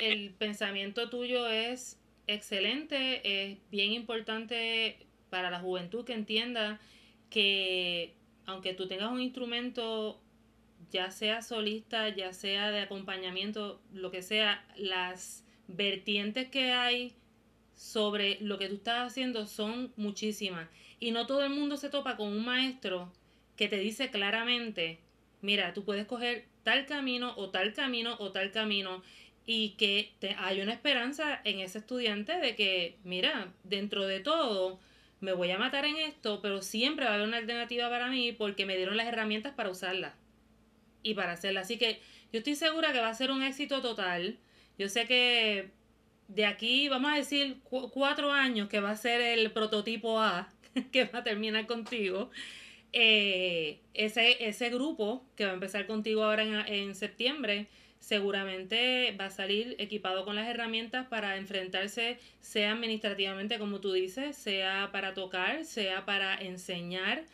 el 0.02 0.30
pensamiento 0.30 1.08
tuyo 1.08 1.46
es 1.46 1.98
excelente, 2.26 3.50
es 3.52 3.58
bien 3.70 3.92
importante 3.92 4.98
para 5.30 5.50
la 5.50 5.60
juventud 5.60 6.04
que 6.04 6.12
entienda 6.12 6.80
que 7.30 8.14
aunque 8.46 8.74
tú 8.74 8.88
tengas 8.88 9.10
un 9.10 9.20
instrumento, 9.20 10.20
ya 10.90 11.10
sea 11.10 11.42
solista, 11.42 12.08
ya 12.10 12.32
sea 12.32 12.70
de 12.70 12.80
acompañamiento, 12.80 13.80
lo 13.92 14.10
que 14.10 14.22
sea, 14.22 14.64
las 14.76 15.44
vertientes 15.68 16.48
que 16.48 16.72
hay 16.72 17.14
sobre 17.74 18.38
lo 18.40 18.58
que 18.58 18.68
tú 18.68 18.74
estás 18.74 19.10
haciendo 19.10 19.46
son 19.46 19.92
muchísimas. 19.96 20.68
Y 21.00 21.12
no 21.12 21.26
todo 21.26 21.44
el 21.44 21.50
mundo 21.50 21.76
se 21.76 21.88
topa 21.88 22.16
con 22.16 22.28
un 22.28 22.44
maestro 22.44 23.10
que 23.56 23.68
te 23.68 23.78
dice 23.78 24.10
claramente, 24.10 24.98
mira, 25.40 25.72
tú 25.72 25.84
puedes 25.84 26.06
coger 26.06 26.44
tal 26.62 26.86
camino 26.86 27.34
o 27.36 27.50
tal 27.50 27.72
camino 27.72 28.16
o 28.18 28.32
tal 28.32 28.50
camino 28.50 29.02
y 29.44 29.70
que 29.70 30.12
te, 30.18 30.36
hay 30.38 30.60
una 30.60 30.72
esperanza 30.72 31.40
en 31.44 31.60
ese 31.60 31.78
estudiante 31.78 32.38
de 32.38 32.54
que, 32.54 32.96
mira, 33.04 33.52
dentro 33.64 34.06
de 34.06 34.20
todo, 34.20 34.78
me 35.20 35.32
voy 35.32 35.50
a 35.50 35.58
matar 35.58 35.84
en 35.84 35.96
esto, 35.96 36.40
pero 36.40 36.62
siempre 36.62 37.04
va 37.04 37.12
a 37.12 37.14
haber 37.14 37.28
una 37.28 37.38
alternativa 37.38 37.88
para 37.88 38.08
mí 38.08 38.32
porque 38.32 38.66
me 38.66 38.76
dieron 38.76 38.96
las 38.96 39.06
herramientas 39.06 39.54
para 39.54 39.70
usarla 39.70 40.14
y 41.02 41.14
para 41.14 41.32
hacerla. 41.32 41.62
Así 41.62 41.78
que 41.78 42.00
yo 42.32 42.38
estoy 42.38 42.54
segura 42.54 42.92
que 42.92 43.00
va 43.00 43.08
a 43.08 43.14
ser 43.14 43.30
un 43.30 43.42
éxito 43.42 43.82
total. 43.82 44.38
Yo 44.78 44.88
sé 44.88 45.06
que 45.06 45.70
de 46.28 46.46
aquí, 46.46 46.88
vamos 46.88 47.12
a 47.12 47.16
decir, 47.16 47.58
cuatro 47.62 48.32
años 48.32 48.68
que 48.68 48.80
va 48.80 48.90
a 48.90 48.96
ser 48.96 49.20
el 49.20 49.50
prototipo 49.52 50.20
A 50.20 50.48
que 50.92 51.04
va 51.04 51.20
a 51.20 51.24
terminar 51.24 51.66
contigo. 51.66 52.30
Eh, 52.92 53.80
ese, 53.94 54.46
ese 54.46 54.68
grupo 54.68 55.24
que 55.34 55.44
va 55.44 55.52
a 55.52 55.54
empezar 55.54 55.86
contigo 55.86 56.24
ahora 56.24 56.42
en, 56.42 56.54
en, 56.74 56.94
septiembre 56.94 57.66
seguramente 58.00 59.16
va 59.18 59.26
a 59.26 59.30
salir 59.30 59.76
equipado 59.78 60.26
con 60.26 60.36
las 60.36 60.46
herramientas 60.46 61.06
para 61.06 61.38
enfrentarse, 61.38 62.18
sea 62.40 62.72
administrativamente, 62.72 63.58
como 63.58 63.80
tú 63.80 63.92
dices, 63.92 64.36
sea 64.36 64.90
para 64.92 65.14
tocar, 65.14 65.64
sea 65.64 66.04
para 66.04 66.34
enseñar. 66.34 67.24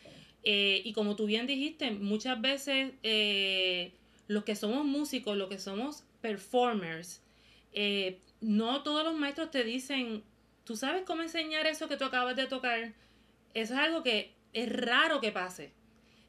Eh, 0.45 0.83
y 0.85 0.93
como 0.93 1.17
tú 1.17 1.27
bien 1.27 1.47
dijiste, 1.49 1.91
muchas 1.91 2.41
veces 2.41 2.93
eh, 3.03 3.93
los 4.29 4.45
que 4.45 4.55
somos 4.55 4.85
músicos, 4.85 5.37
los 5.37 5.49
que 5.49 5.59
somos 5.59 6.05
performers, 6.21 7.23
no 8.41 8.83
todos 8.83 9.05
los 9.05 9.15
maestros 9.15 9.51
te 9.51 9.65
dicen, 9.65 10.23
tú 10.65 10.77
sabes 10.77 11.03
cómo 11.05 11.23
enseñar 11.23 11.67
eso 11.67 11.89
que 11.89 11.97
tú 11.97 12.05
acabas 12.05 12.37
de 12.37 12.47
tocar. 12.47 12.93
Eso 13.55 13.75
es 13.75 13.81
algo 13.81 14.03
que 14.03 14.38
es 14.53 14.71
raro 14.71 15.21
que 15.21 15.33
pase. 15.33 15.73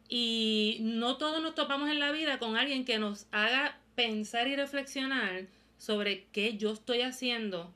Y 0.08 0.77
no 0.82 1.17
todos 1.17 1.41
nos 1.41 1.55
topamos 1.55 1.89
en 1.89 1.99
la 1.99 2.12
vida 2.12 2.39
con 2.39 2.58
alguien 2.58 2.84
que 2.86 2.97
nos 2.97 3.27
haga 3.32 3.79
pensar 3.95 4.47
y 4.47 4.55
reflexionar 4.55 5.47
sobre 5.77 6.25
qué 6.32 6.58
yo 6.58 6.71
estoy 6.73 7.01
haciendo 7.01 7.73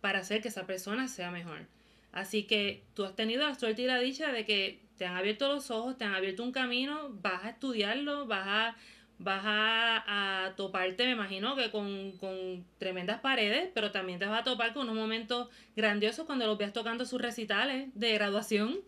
para 0.00 0.20
hacer 0.20 0.42
que 0.42 0.48
esa 0.48 0.66
persona 0.66 1.08
sea 1.08 1.30
mejor. 1.30 1.66
Así 2.12 2.44
que 2.44 2.82
tú 2.94 3.04
has 3.04 3.14
tenido 3.14 3.46
la 3.46 3.54
suerte 3.54 3.82
y 3.82 3.86
la 3.86 4.00
dicha 4.00 4.32
de 4.32 4.44
que 4.44 4.80
te 4.96 5.06
han 5.06 5.16
abierto 5.16 5.48
los 5.48 5.70
ojos, 5.70 5.96
te 5.96 6.04
han 6.04 6.14
abierto 6.14 6.42
un 6.42 6.52
camino, 6.52 7.10
vas 7.22 7.44
a 7.44 7.50
estudiarlo, 7.50 8.26
vas 8.26 8.46
a, 8.46 8.76
vas 9.18 9.42
a, 9.44 10.52
toparte, 10.56 11.04
me 11.04 11.12
imagino 11.12 11.54
que 11.54 11.70
con, 11.70 12.12
con, 12.18 12.64
tremendas 12.78 13.20
paredes, 13.20 13.70
pero 13.72 13.92
también 13.92 14.18
te 14.18 14.26
vas 14.26 14.40
a 14.40 14.44
topar 14.44 14.74
con 14.74 14.82
unos 14.88 14.96
momentos 14.96 15.48
grandiosos 15.76 16.26
cuando 16.26 16.46
los 16.46 16.58
veas 16.58 16.72
tocando 16.72 17.06
sus 17.06 17.20
recitales 17.20 17.88
de 17.94 18.12
graduación 18.12 18.80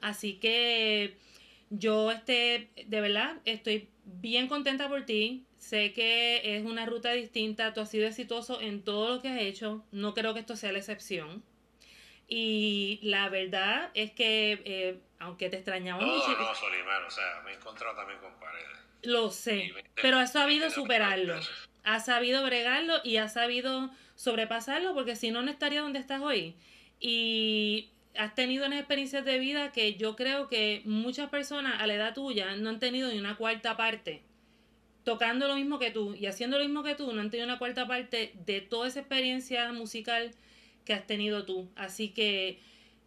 Así 0.00 0.34
que 0.34 1.16
yo, 1.70 2.10
este, 2.10 2.70
de 2.86 3.00
verdad, 3.00 3.36
estoy 3.44 3.88
bien 4.04 4.48
contenta 4.48 4.88
por 4.88 5.04
ti. 5.04 5.44
Sé 5.56 5.92
que 5.92 6.56
es 6.56 6.64
una 6.64 6.86
ruta 6.86 7.12
distinta. 7.12 7.72
Tú 7.72 7.80
has 7.80 7.90
sido 7.90 8.06
exitoso 8.06 8.60
en 8.60 8.82
todo 8.82 9.16
lo 9.16 9.22
que 9.22 9.28
has 9.28 9.40
hecho. 9.40 9.84
No 9.92 10.14
creo 10.14 10.34
que 10.34 10.40
esto 10.40 10.56
sea 10.56 10.72
la 10.72 10.78
excepción. 10.78 11.42
Y 12.28 13.00
la 13.02 13.28
verdad 13.28 13.90
es 13.94 14.12
que, 14.12 14.62
eh, 14.64 15.00
aunque 15.18 15.50
te 15.50 15.56
extrañamos 15.56 16.04
mucho. 16.04 16.32
No, 16.32 16.48
no, 16.48 16.54
Solimar, 16.54 17.02
o 17.02 17.10
sea, 17.10 17.42
me 17.44 17.52
he 17.52 17.54
encontrado 17.54 17.96
también 17.96 18.18
con 18.20 18.32
paredes. 18.38 18.78
Lo 19.02 19.30
sé, 19.30 19.74
pero 20.00 20.18
has 20.18 20.32
sabido 20.32 20.70
superarlo. 20.70 21.38
Has 21.82 22.06
sabido 22.06 22.42
bregarlo 22.42 22.94
y 23.04 23.18
has 23.18 23.34
sabido 23.34 23.90
sobrepasarlo 24.14 24.94
porque 24.94 25.16
si 25.16 25.30
no, 25.30 25.42
no 25.42 25.50
estaría 25.50 25.82
donde 25.82 25.98
estás 25.98 26.22
hoy. 26.22 26.56
Y 27.00 27.90
has 28.16 28.34
tenido 28.34 28.66
unas 28.66 28.78
experiencias 28.78 29.24
de 29.24 29.38
vida 29.38 29.72
que 29.72 29.94
yo 29.94 30.16
creo 30.16 30.48
que 30.48 30.82
muchas 30.84 31.30
personas 31.30 31.80
a 31.80 31.86
la 31.86 31.94
edad 31.94 32.14
tuya 32.14 32.56
no 32.56 32.70
han 32.70 32.78
tenido 32.78 33.10
ni 33.10 33.18
una 33.18 33.36
cuarta 33.36 33.76
parte. 33.76 34.22
Tocando 35.04 35.48
lo 35.48 35.56
mismo 35.56 35.78
que 35.78 35.90
tú 35.90 36.14
y 36.14 36.26
haciendo 36.26 36.58
lo 36.58 36.64
mismo 36.64 36.82
que 36.82 36.94
tú, 36.94 37.12
no 37.12 37.20
han 37.20 37.30
tenido 37.30 37.46
una 37.46 37.58
cuarta 37.58 37.86
parte 37.86 38.32
de 38.46 38.60
toda 38.60 38.88
esa 38.88 39.00
experiencia 39.00 39.70
musical 39.72 40.30
que 40.84 40.94
has 40.94 41.06
tenido 41.06 41.44
tú. 41.44 41.68
Así 41.76 42.08
que 42.08 42.58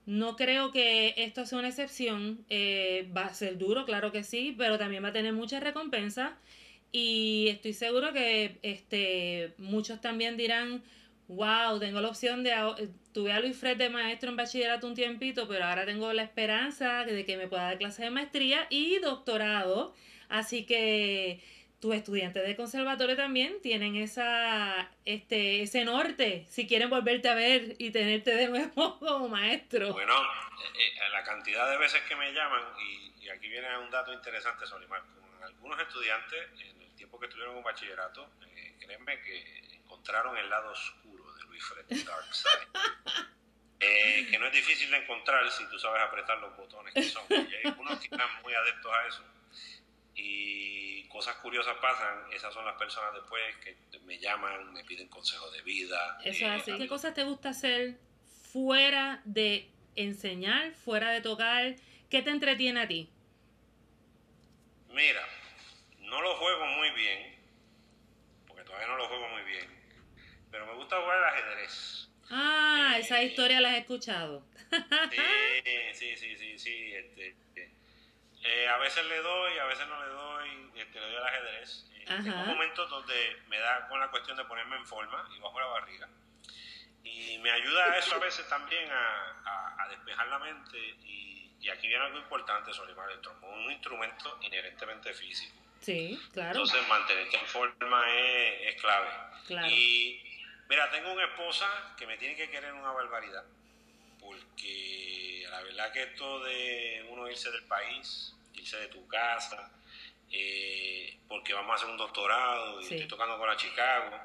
no 0.06 0.36
creo 0.36 0.72
que 0.72 1.14
esto 1.18 1.46
sea 1.46 1.60
una 1.60 1.70
excepción. 1.70 2.46
Eh, 2.50 3.10
va 3.16 3.26
a 3.26 3.34
ser 3.34 3.58
duro, 3.58 3.86
claro 3.86 4.12
que 4.12 4.24
sí, 4.24 4.56
pero 4.58 4.78
también 4.78 5.04
va 5.04 5.10
a 5.10 5.14
tener 5.14 5.34
muchas 5.34 5.64
recompensas. 5.64 6.32
Y 6.92 7.48
estoy 7.50 7.74
seguro 7.74 8.14
que 8.14 8.58
este, 8.62 9.54
muchos 9.58 10.00
también 10.00 10.38
dirán, 10.38 10.84
wow, 11.28 11.80
tengo 11.80 12.02
la 12.02 12.10
opción 12.10 12.44
de, 12.44 12.52
eh, 12.52 12.90
tuve 13.14 13.34
a 13.34 13.40
Luis 13.40 13.58
Fred 13.58 13.78
de 13.78 13.90
maestro 13.90 14.30
en 14.30 14.36
bachillerato 14.36 14.88
un 14.88 14.96
tiempito, 14.96 15.48
pero 15.48 15.66
ahora 15.66 15.86
tengo 15.86 16.12
la 16.14 16.24
esperanza 16.24 17.04
de 17.04 17.26
que 17.26 17.38
me 17.38 17.48
pueda 17.48 17.64
dar 17.64 17.78
clases 17.78 18.06
de 18.06 18.12
maestría 18.12 18.68
y 18.70 19.00
doctorado. 19.00 19.94
Así 20.30 20.66
que 20.66 21.42
tus 21.80 21.94
estudiantes 21.94 22.46
de 22.46 22.56
conservatorio 22.56 23.16
también 23.16 23.62
tienen 23.62 23.96
esa, 23.96 24.90
este, 25.06 25.62
ese 25.62 25.86
norte, 25.86 26.46
si 26.50 26.68
quieren 26.68 26.90
volverte 26.90 27.30
a 27.30 27.36
ver 27.36 27.76
y 27.78 27.92
tenerte 27.92 28.36
de 28.36 28.48
nuevo 28.48 28.98
como 29.00 29.30
maestro. 29.30 29.94
Bueno, 29.94 30.14
eh, 30.16 30.80
eh, 30.80 31.10
la 31.12 31.24
cantidad 31.24 31.70
de 31.70 31.78
veces 31.78 32.02
que 32.04 32.16
me 32.16 32.32
llaman, 32.34 32.64
y, 32.80 33.30
aquí 33.30 33.50
viene 33.50 33.78
un 33.78 33.92
dato 33.92 34.14
interesante, 34.14 34.66
Solimar, 34.66 35.02
con 35.02 35.44
algunos 35.44 35.80
estudiantes, 35.80 36.50
en 36.62 36.82
el 36.82 36.96
tiempo 36.96 37.20
que 37.20 37.28
estuvieron 37.28 37.58
en 37.58 37.64
bachillerato, 37.64 38.28
eh, 38.56 38.76
créeme 38.80 39.22
que 39.22 39.76
encontraron 39.76 40.38
el 40.38 40.50
lado 40.50 40.72
oscuro 40.72 41.17
Dark 42.06 42.34
Side. 42.34 43.28
que 44.30 44.40
no 44.40 44.48
es 44.48 44.54
difícil 44.54 44.90
de 44.92 44.98
encontrar 44.98 45.50
si 45.52 45.66
tú 45.70 45.80
sabes 45.80 46.02
apretar 46.02 46.38
los 46.40 46.56
botones 46.58 46.94
que 46.94 47.04
son. 47.04 47.24
Y 47.30 47.34
hay 47.34 47.66
algunos 47.66 48.00
que 48.00 48.06
están 48.06 48.28
muy 48.44 48.54
adeptos 48.54 48.92
a 48.92 49.08
eso. 49.08 49.24
Y 50.16 51.08
cosas 51.08 51.36
curiosas 51.38 51.78
pasan, 51.78 52.32
esas 52.34 52.54
son 52.54 52.66
las 52.66 52.76
personas 52.76 53.14
después 53.14 53.42
que 53.58 53.78
me 54.02 54.18
llaman, 54.18 54.74
me 54.74 54.84
piden 54.84 55.08
consejos 55.08 55.52
de 55.54 55.62
vida. 55.62 56.18
Eso 56.24 56.46
es 56.46 56.62
así. 56.62 56.78
¿Qué 56.78 56.88
cosas 56.88 57.14
te 57.14 57.24
gusta 57.24 57.50
hacer 57.50 57.98
fuera 58.52 59.22
de 59.26 59.70
enseñar, 59.96 60.74
fuera 60.74 61.12
de 61.12 61.22
tocar? 61.22 61.76
¿Qué 62.10 62.22
te 62.22 62.30
entretiene 62.30 62.82
a 62.82 62.88
ti? 62.88 63.10
Mira, 64.90 65.28
no 66.00 66.22
lo 66.22 66.36
juego 66.38 66.66
muy 66.66 66.90
bien, 66.92 67.40
porque 68.48 68.64
todavía 68.64 68.88
no 68.88 68.98
lo 68.98 69.08
juego 69.08 69.30
muy 69.30 69.44
bien, 69.44 69.77
pero 70.52 70.66
me 70.66 70.74
gusta 70.74 71.00
jugar 71.00 71.18
al 71.18 71.34
ajedrez. 71.34 72.10
Ah, 72.30 72.96
esa 72.98 73.22
eh, 73.22 73.26
historia 73.26 73.62
la 73.62 73.76
he 73.76 73.80
escuchado. 73.80 74.44
sí, 75.94 76.16
sí, 76.18 76.36
sí, 76.38 76.60
sí, 76.60 76.94
este, 76.94 77.36
eh, 78.44 78.68
a 78.68 78.78
veces 78.78 79.06
le 79.06 79.18
doy, 79.22 79.58
a 79.58 79.66
veces 79.66 79.88
no 79.88 80.02
le 80.04 80.10
doy, 80.10 80.72
este, 80.76 81.00
le 81.00 81.06
doy 81.08 81.16
al 81.16 81.28
ajedrez. 81.28 81.86
Eh, 81.94 82.06
tengo 82.24 82.38
momentos 82.46 82.90
donde 82.90 83.42
me 83.48 83.60
da 83.60 83.88
con 83.88 84.00
la 84.00 84.10
cuestión 84.10 84.38
de 84.38 84.46
ponerme 84.46 84.78
en 84.78 84.86
forma 84.86 85.28
y 85.36 85.40
bajo 85.40 85.60
la 85.60 85.66
barriga. 85.68 86.08
Y 87.04 87.38
me 87.40 87.52
ayuda 87.52 87.98
eso 87.98 88.16
a 88.16 88.20
veces 88.20 88.48
también 88.50 88.90
a, 88.92 89.84
a, 89.84 89.88
despejar 89.90 90.28
la 90.28 90.40
mente. 90.40 90.78
Y, 90.78 91.70
aquí 91.70 91.88
viene 91.90 92.06
algo 92.06 92.20
importante, 92.20 92.74
Solimar, 92.74 93.12
el 93.12 93.20
trombón 93.20 93.66
un 93.66 93.72
instrumento 93.72 94.38
inherentemente 94.42 95.14
físico. 95.14 95.54
Sí, 95.82 96.18
claro. 96.32 96.52
Entonces 96.52 96.88
mantenerte 96.88 97.38
en 97.38 97.46
forma 97.46 98.10
es, 98.10 98.74
es 98.74 98.82
clave. 98.82 99.10
Claro. 99.48 99.68
Y 99.70 100.37
mira, 100.70 100.90
tengo 100.92 101.12
una 101.12 101.26
esposa 101.26 101.66
que 101.98 102.08
me 102.08 102.18
tiene 102.18 102.36
que 102.36 102.50
querer 102.50 102.74
una 102.74 102.92
barbaridad. 102.92 103.44
Porque 104.20 105.46
la 105.50 105.62
verdad 105.62 105.92
que 105.94 106.04
esto 106.04 106.44
de 106.44 107.08
uno 107.10 107.30
irse 107.30 107.52
del 107.52 107.64
país, 107.66 108.36
irse 108.54 108.78
de 108.78 108.88
tu 108.88 109.08
casa, 109.08 109.72
eh, 110.32 111.18
porque 111.28 111.54
vamos 111.54 111.72
a 111.72 111.76
hacer 111.76 111.90
un 111.90 111.98
doctorado 111.98 112.82
y 112.82 112.84
estoy 112.84 113.08
tocando 113.08 113.38
con 113.38 113.48
la 113.48 113.56
Chicago. 113.56 114.20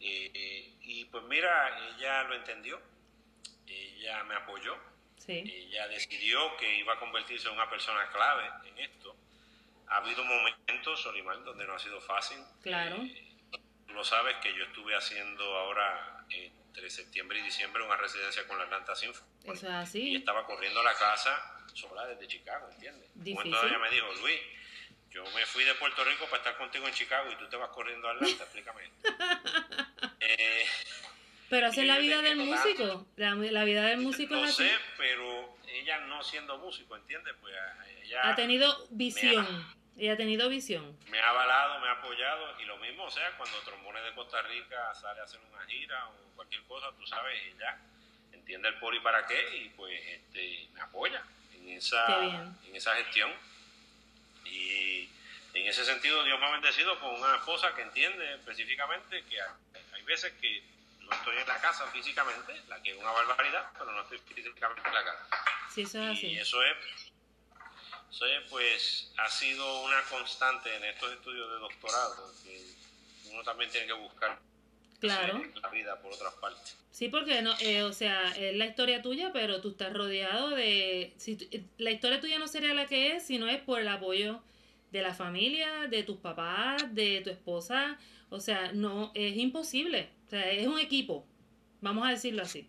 Eh, 0.00 0.74
y 0.82 1.04
pues 1.06 1.24
mira, 1.24 1.94
ella 1.96 2.24
lo 2.24 2.34
entendió, 2.34 2.80
ella 3.66 4.22
me 4.24 4.34
apoyó, 4.34 4.76
ella 5.26 5.88
decidió 5.88 6.56
que 6.56 6.76
iba 6.76 6.94
a 6.94 6.98
convertirse 6.98 7.48
en 7.48 7.54
una 7.54 7.70
persona 7.70 8.08
clave 8.10 8.50
en 8.68 8.78
esto. 8.78 9.16
Ha 9.88 9.96
habido 9.98 10.24
momentos, 10.24 11.02
Solimar, 11.02 11.42
donde 11.44 11.66
no 11.66 11.74
ha 11.74 11.78
sido 11.78 12.00
fácil. 12.00 12.38
Claro. 12.62 12.96
Lo 13.94 14.04
sabes 14.04 14.36
que 14.36 14.54
yo 14.54 14.64
estuve 14.64 14.94
haciendo 14.94 15.44
ahora 15.58 16.24
entre 16.30 16.90
septiembre 16.90 17.38
y 17.40 17.42
diciembre 17.42 17.82
una 17.82 17.96
residencia 17.96 18.46
con 18.46 18.58
la 18.58 18.64
Atlanta 18.64 18.94
Symphony. 18.94 19.28
Eso 19.44 19.66
es 19.66 19.72
así. 19.72 20.10
Y 20.10 20.16
estaba 20.16 20.44
corriendo 20.46 20.82
la 20.82 20.94
casa 20.94 21.60
sola 21.74 22.06
desde 22.06 22.26
Chicago, 22.26 22.68
¿entiendes? 22.72 23.10
Difícil. 23.14 23.54
ella 23.54 23.78
me 23.78 23.90
dijo, 23.90 24.06
Luis, 24.20 24.40
yo 25.10 25.24
me 25.34 25.44
fui 25.46 25.64
de 25.64 25.74
Puerto 25.74 26.04
Rico 26.04 26.24
para 26.26 26.38
estar 26.38 26.56
contigo 26.56 26.86
en 26.86 26.94
Chicago 26.94 27.30
y 27.30 27.36
tú 27.36 27.48
te 27.48 27.56
vas 27.56 27.70
corriendo 27.70 28.08
a 28.08 28.12
Atlanta, 28.12 28.44
explícame. 28.44 28.90
eh, 30.20 30.66
pero 31.48 31.66
hace 31.66 31.84
la 31.84 31.98
vida 31.98 32.22
del 32.22 32.36
músico, 32.36 33.08
la, 33.16 33.34
vida 33.34 33.86
del 33.86 33.98
músico 33.98 34.36
no 34.36 34.46
sé, 34.46 34.70
pero 34.96 35.56
ella 35.66 35.98
no 36.06 36.22
siendo 36.22 36.58
músico, 36.58 36.96
¿entiendes? 36.96 37.34
Pues 37.40 37.54
ella 38.04 38.28
ha 38.28 38.36
tenido 38.36 38.86
visión. 38.90 39.44
Ella 40.00 40.14
ha 40.14 40.16
tenido 40.16 40.48
visión. 40.48 40.96
Me 41.10 41.20
ha 41.20 41.28
avalado, 41.28 41.78
me 41.80 41.88
ha 41.88 41.92
apoyado 41.92 42.58
y 42.58 42.64
lo 42.64 42.78
mismo, 42.78 43.04
o 43.04 43.10
sea, 43.10 43.36
cuando 43.36 43.58
Trombones 43.60 44.02
de 44.02 44.14
Costa 44.14 44.40
Rica 44.42 44.94
sale 44.94 45.20
a 45.20 45.24
hacer 45.24 45.40
una 45.52 45.62
gira 45.66 46.08
o 46.08 46.14
cualquier 46.34 46.62
cosa, 46.62 46.86
tú 46.98 47.06
sabes, 47.06 47.38
ella 47.54 47.78
entiende 48.32 48.68
el 48.68 48.78
poli 48.78 48.98
para 49.00 49.26
qué 49.26 49.58
y 49.58 49.68
pues 49.70 50.00
este, 50.06 50.68
me 50.72 50.80
apoya 50.80 51.22
en 51.54 51.68
esa, 51.68 52.24
en 52.66 52.74
esa 52.74 52.94
gestión. 52.96 53.30
Y 54.46 55.10
en 55.52 55.66
ese 55.66 55.84
sentido 55.84 56.24
Dios 56.24 56.40
me 56.40 56.46
ha 56.46 56.52
bendecido 56.52 56.98
con 56.98 57.16
una 57.16 57.36
esposa 57.36 57.74
que 57.74 57.82
entiende 57.82 58.36
específicamente 58.36 59.22
que 59.24 59.38
hay, 59.42 60.02
veces 60.04 60.32
que 60.40 60.62
no 61.00 61.12
estoy 61.12 61.36
en 61.36 61.46
la 61.46 61.60
casa 61.60 61.86
físicamente, 61.88 62.58
la 62.68 62.82
que 62.82 62.92
es 62.92 62.96
una 62.96 63.12
barbaridad, 63.12 63.70
pero 63.78 63.92
no 63.92 64.00
estoy 64.00 64.18
físicamente 64.18 64.88
en 64.88 64.94
la 64.94 65.04
casa. 65.04 65.26
Sí, 65.68 65.82
eso 65.82 66.08
es 66.08 66.22
y 66.24 66.38
eso 66.38 66.62
es, 66.64 67.09
eso 68.10 68.26
es, 68.26 68.50
pues, 68.50 69.12
ha 69.18 69.28
sido 69.28 69.82
una 69.84 70.02
constante 70.04 70.74
en 70.74 70.84
estos 70.84 71.12
estudios 71.12 71.48
de 71.48 71.58
doctorado, 71.58 72.32
que 72.42 72.74
uno 73.30 73.42
también 73.44 73.70
tiene 73.70 73.86
que 73.86 73.92
buscar 73.92 74.38
claro. 74.98 75.42
la 75.62 75.68
vida 75.68 76.00
por 76.00 76.12
otras 76.12 76.34
partes. 76.34 76.76
Sí, 76.90 77.08
porque 77.08 77.40
no, 77.40 77.54
eh, 77.60 77.82
o 77.82 77.92
sea, 77.92 78.30
es 78.36 78.56
la 78.56 78.66
historia 78.66 79.00
tuya, 79.00 79.30
pero 79.32 79.60
tú 79.60 79.70
estás 79.70 79.92
rodeado 79.92 80.50
de... 80.50 81.14
Si, 81.18 81.38
eh, 81.52 81.64
la 81.78 81.92
historia 81.92 82.20
tuya 82.20 82.38
no 82.38 82.48
sería 82.48 82.74
la 82.74 82.86
que 82.86 83.14
es 83.14 83.26
si 83.26 83.38
no 83.38 83.48
es 83.48 83.62
por 83.62 83.80
el 83.80 83.88
apoyo 83.88 84.42
de 84.90 85.02
la 85.02 85.14
familia, 85.14 85.86
de 85.88 86.02
tus 86.02 86.18
papás, 86.18 86.94
de 86.94 87.20
tu 87.22 87.30
esposa. 87.30 87.96
O 88.28 88.40
sea, 88.40 88.72
no, 88.72 89.12
es 89.14 89.36
imposible. 89.36 90.10
O 90.26 90.30
sea, 90.30 90.50
es 90.50 90.66
un 90.66 90.80
equipo. 90.80 91.26
Vamos 91.80 92.06
a 92.06 92.10
decirlo 92.10 92.42
así. 92.42 92.68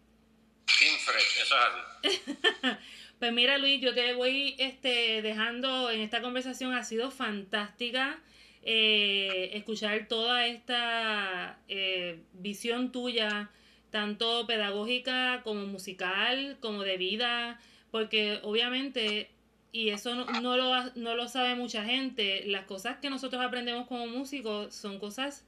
Team 0.80 0.98
Fred, 1.00 1.24
eso 1.42 1.56
es 1.58 2.22
así. 2.24 2.78
pues 3.22 3.34
mira, 3.34 3.60
Luis, 3.60 3.80
yo 3.80 3.94
te 3.94 4.16
voy 4.16 4.56
este, 4.58 5.22
dejando 5.22 5.92
en 5.92 6.02
esta 6.02 6.24
conversación. 6.24 6.74
Ha 6.74 6.84
sido 6.84 7.12
fantástica. 7.12 8.20
Eh, 8.64 9.52
escuchar 9.54 10.08
toda 10.08 10.48
esta 10.48 11.60
eh, 11.68 12.24
visión 12.34 12.92
tuya, 12.92 13.52
tanto 13.92 14.48
pedagógica 14.48 15.42
como 15.44 15.68
musical, 15.68 16.58
como 16.62 16.82
de 16.82 16.98
vida, 16.98 17.62
porque 17.92 18.40
obviamente, 18.42 19.30
y 19.72 19.90
eso 19.90 20.16
no, 20.42 20.58
lo, 20.58 20.92
no 20.96 21.14
lo 21.14 21.28
sabe 21.28 21.54
mucha 21.54 21.86
gente, 21.86 22.44
las 22.48 22.66
cosas 22.66 22.98
que 22.98 23.12
nosotros 23.12 23.40
aprendemos 23.44 23.86
como 23.86 24.08
músicos 24.08 24.74
son 24.74 24.98
cosas 24.98 25.46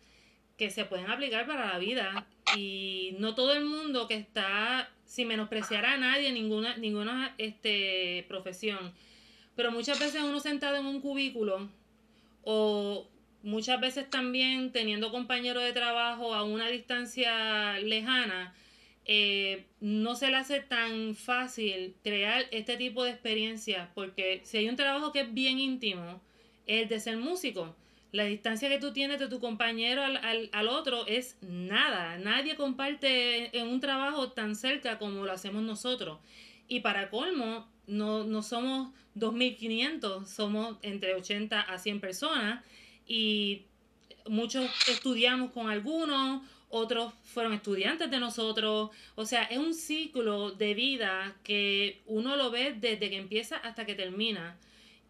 que 0.57 0.69
se 0.69 0.85
pueden 0.85 1.09
aplicar 1.09 1.47
para 1.47 1.73
la 1.73 1.79
vida 1.79 2.27
y 2.55 3.15
no 3.17 3.33
todo 3.33 3.53
el 3.53 3.65
mundo 3.65 4.07
que 4.07 4.13
está 4.15 4.91
sin 5.13 5.27
menospreciar 5.27 5.85
a 5.85 5.97
nadie 5.97 6.31
ninguna 6.31 6.75
ninguna 6.77 7.35
este 7.37 8.25
profesión 8.27 8.93
pero 9.55 9.71
muchas 9.71 9.99
veces 9.99 10.23
uno 10.23 10.39
sentado 10.39 10.77
en 10.77 10.87
un 10.87 11.01
cubículo 11.01 11.69
o 12.41 13.07
muchas 13.43 13.79
veces 13.79 14.09
también 14.09 14.71
teniendo 14.71 15.11
compañeros 15.11 15.63
de 15.63 15.73
trabajo 15.73 16.33
a 16.33 16.43
una 16.43 16.67
distancia 16.69 17.77
lejana, 17.79 18.55
eh, 19.05 19.67
no 19.81 20.15
se 20.15 20.31
le 20.31 20.37
hace 20.37 20.61
tan 20.61 21.13
fácil 21.13 21.95
crear 22.03 22.45
este 22.51 22.77
tipo 22.77 23.03
de 23.03 23.11
experiencias, 23.11 23.89
porque 23.93 24.41
si 24.45 24.57
hay 24.57 24.69
un 24.69 24.77
trabajo 24.77 25.11
que 25.11 25.21
es 25.21 25.33
bien 25.33 25.59
íntimo, 25.59 26.21
es 26.65 26.83
el 26.83 26.89
de 26.89 26.99
ser 26.99 27.17
músico. 27.17 27.75
La 28.13 28.23
distancia 28.23 28.69
que 28.69 28.79
tú 28.79 28.93
tienes 28.93 29.19
de 29.19 29.27
tu 29.27 29.41
compañero 29.41 30.03
al, 30.03 30.17
al, 30.17 30.49
al 30.53 30.67
otro 30.69 31.05
es 31.07 31.35
nada. 31.41 32.17
Nadie 32.19 32.55
comparte 32.55 33.57
en 33.57 33.67
un 33.67 33.81
trabajo 33.81 34.31
tan 34.31 34.55
cerca 34.55 34.97
como 34.99 35.25
lo 35.25 35.31
hacemos 35.31 35.63
nosotros. 35.63 36.19
Y 36.67 36.79
para 36.79 37.09
colmo, 37.09 37.67
no, 37.87 38.23
no 38.23 38.41
somos 38.43 38.93
2.500, 39.15 40.25
somos 40.25 40.77
entre 40.81 41.15
80 41.15 41.59
a 41.59 41.77
100 41.77 41.99
personas 41.99 42.63
y 43.07 43.63
muchos 44.27 44.69
estudiamos 44.87 45.51
con 45.51 45.69
algunos, 45.69 46.41
otros 46.69 47.13
fueron 47.23 47.53
estudiantes 47.53 48.09
de 48.09 48.19
nosotros, 48.19 48.89
o 49.15 49.25
sea, 49.25 49.43
es 49.43 49.57
un 49.57 49.73
ciclo 49.73 50.51
de 50.51 50.73
vida 50.73 51.35
que 51.43 52.01
uno 52.05 52.35
lo 52.35 52.49
ve 52.49 52.75
desde 52.79 53.09
que 53.09 53.17
empieza 53.17 53.57
hasta 53.57 53.85
que 53.85 53.95
termina. 53.95 54.57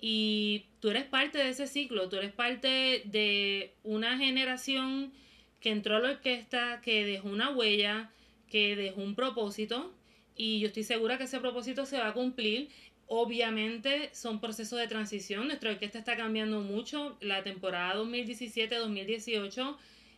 Y 0.05 0.65
tú 0.81 0.89
eres 0.89 1.05
parte 1.05 1.37
de 1.37 1.47
ese 1.47 1.65
ciclo, 1.65 2.09
tú 2.09 2.17
eres 2.17 2.33
parte 2.33 3.03
de 3.05 3.71
una 3.83 4.17
generación 4.17 5.13
que 5.61 5.69
entró 5.69 5.95
a 5.95 6.01
la 6.01 6.09
orquesta, 6.09 6.81
que 6.83 7.05
dejó 7.05 7.29
una 7.29 7.51
huella, 7.51 8.11
que 8.49 8.75
dejó 8.75 8.99
un 8.99 9.15
propósito, 9.15 9.93
y 10.35 10.59
yo 10.59 10.67
estoy 10.67 10.83
segura 10.83 11.17
que 11.17 11.23
ese 11.23 11.39
propósito 11.39 11.85
se 11.85 11.99
va 11.99 12.09
a 12.09 12.13
cumplir. 12.13 12.67
Obviamente 13.07 14.09
son 14.13 14.41
procesos 14.41 14.77
de 14.77 14.89
transición, 14.89 15.47
nuestra 15.47 15.71
orquesta 15.71 15.99
está 15.99 16.17
cambiando 16.17 16.59
mucho, 16.59 17.17
la 17.21 17.41
temporada 17.41 17.95
2017-2018 17.95 19.77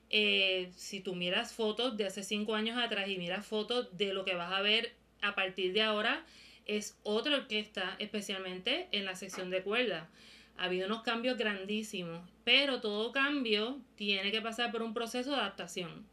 eh, 0.09 0.71
si 0.75 0.99
tú 0.99 1.13
miras 1.13 1.53
fotos 1.53 1.95
de 1.95 2.07
hace 2.07 2.23
cinco 2.23 2.55
años 2.55 2.79
atrás 2.79 3.07
y 3.07 3.17
miras 3.17 3.45
fotos 3.45 3.95
de 3.95 4.13
lo 4.15 4.25
que 4.25 4.33
vas 4.33 4.51
a 4.51 4.61
ver 4.61 4.95
a 5.21 5.35
partir 5.35 5.73
de 5.73 5.83
ahora, 5.83 6.25
es 6.65 6.97
otra 7.03 7.37
orquesta, 7.37 7.95
especialmente 7.99 8.87
en 8.91 9.05
la 9.05 9.15
sección 9.15 9.49
de 9.49 9.63
cuerda. 9.63 10.09
Ha 10.57 10.65
habido 10.65 10.87
unos 10.87 11.03
cambios 11.03 11.37
grandísimos, 11.37 12.21
pero 12.43 12.81
todo 12.81 13.11
cambio 13.11 13.79
tiene 13.95 14.31
que 14.31 14.41
pasar 14.41 14.71
por 14.71 14.81
un 14.81 14.93
proceso 14.93 15.31
de 15.31 15.37
adaptación. 15.37 16.05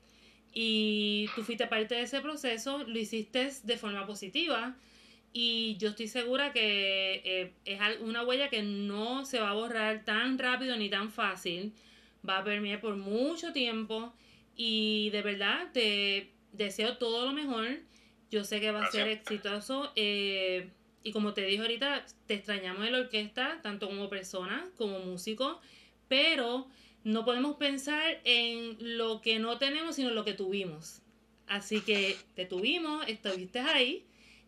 Y 0.52 1.28
tú 1.34 1.42
fuiste 1.42 1.66
parte 1.66 1.94
de 1.94 2.02
ese 2.02 2.20
proceso, 2.20 2.78
lo 2.78 2.98
hiciste 2.98 3.50
de 3.62 3.76
forma 3.78 4.06
positiva 4.06 4.76
y 5.32 5.76
yo 5.78 5.90
estoy 5.90 6.08
segura 6.08 6.52
que 6.52 7.22
eh, 7.24 7.52
es 7.64 7.80
una 8.00 8.22
huella 8.22 8.50
que 8.50 8.62
no 8.62 9.24
se 9.24 9.40
va 9.40 9.50
a 9.50 9.54
borrar 9.54 10.04
tan 10.04 10.38
rápido 10.38 10.76
ni 10.76 10.90
tan 10.90 11.10
fácil. 11.10 11.72
Va 12.28 12.38
a 12.38 12.44
permear 12.44 12.80
por 12.80 12.96
mucho 12.96 13.52
tiempo 13.52 14.12
y 14.54 15.08
de 15.10 15.22
verdad 15.22 15.70
te 15.72 16.30
deseo 16.52 16.98
todo 16.98 17.26
lo 17.26 17.32
mejor. 17.32 17.80
Yo 18.33 18.45
sé 18.45 18.61
que 18.61 18.73
va 18.73 18.87
a 18.87 18.90
ser 18.90 19.09
exitoso. 19.09 19.92
Eh, 19.95 20.71
y 21.05 21.12
como 21.12 21.35
te 21.35 21.45
dije 21.45 21.61
ahorita, 21.61 22.07
te 22.27 22.35
extrañamos 22.35 22.87
en 22.87 22.92
la 22.92 23.01
orquesta, 23.01 23.61
tanto 23.62 23.88
como 23.88 24.09
persona, 24.09 24.66
como 24.79 25.01
músico, 25.01 25.61
pero 26.09 26.66
no 27.05 27.27
podemos 27.27 27.57
pensar 27.57 28.21
en 28.25 28.97
lo 28.97 29.21
que 29.21 29.38
no 29.38 29.59
tenemos, 29.59 29.97
sino 29.97 30.09
en 30.09 30.14
lo 30.14 30.25
que 30.25 30.33
tuvimos. 30.33 31.03
Así 31.47 31.83
que 31.83 32.16
te 32.35 32.47
tuvimos, 32.47 33.07
estuviste 33.07 33.61
ahí 33.61 34.07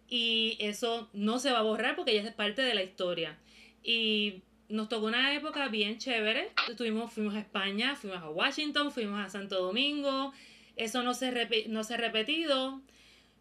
y 0.09 0.57
eso 0.61 1.11
no 1.12 1.38
se 1.38 1.51
va 1.51 1.59
a 1.59 1.62
borrar 1.62 1.94
porque 1.94 2.14
ya 2.14 2.23
es 2.23 2.33
parte 2.33 2.62
de 2.62 2.75
la 2.75 2.83
historia. 2.83 3.38
Y 3.83 4.42
nos 4.70 4.88
tocó 4.88 5.07
una 5.07 5.35
época 5.35 5.68
bien 5.68 5.99
chévere. 5.99 6.53
Estuvimos, 6.70 7.12
fuimos 7.12 7.35
a 7.35 7.40
España, 7.40 7.97
fuimos 7.97 8.23
a 8.23 8.31
Washington, 8.31 8.90
fuimos 8.92 9.20
a 9.20 9.29
Santo 9.29 9.61
Domingo. 9.61 10.33
Eso 10.77 11.03
no 11.03 11.12
se, 11.12 11.66
no 11.68 11.85
se 11.85 11.94
ha 11.94 11.97
repetido. 11.99 12.81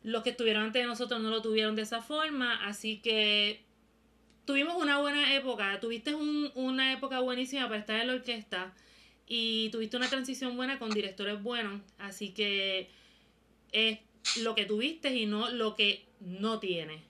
Los 0.03 0.23
que 0.23 0.31
estuvieron 0.31 0.63
antes 0.63 0.81
de 0.81 0.87
nosotros 0.87 1.21
no 1.21 1.29
lo 1.29 1.41
tuvieron 1.41 1.75
de 1.75 1.81
esa 1.83 2.01
forma. 2.01 2.65
Así 2.65 3.01
que 3.01 3.63
tuvimos 4.45 4.75
una 4.75 4.99
buena 4.99 5.33
época. 5.35 5.79
Tuviste 5.79 6.13
una 6.15 6.93
época 6.93 7.19
buenísima 7.19 7.67
para 7.67 7.79
estar 7.79 7.99
en 7.99 8.07
la 8.07 8.13
orquesta. 8.13 8.73
Y 9.25 9.69
tuviste 9.71 9.97
una 9.97 10.09
transición 10.09 10.57
buena 10.57 10.77
con 10.79 10.89
directores 10.91 11.41
buenos. 11.41 11.81
Así 11.97 12.33
que 12.33 12.89
es 13.71 13.99
lo 14.37 14.55
que 14.55 14.65
tuviste 14.65 15.09
y 15.09 15.25
no 15.25 15.49
lo 15.49 15.75
que 15.75 16.05
no 16.19 16.59
tiene. 16.59 17.03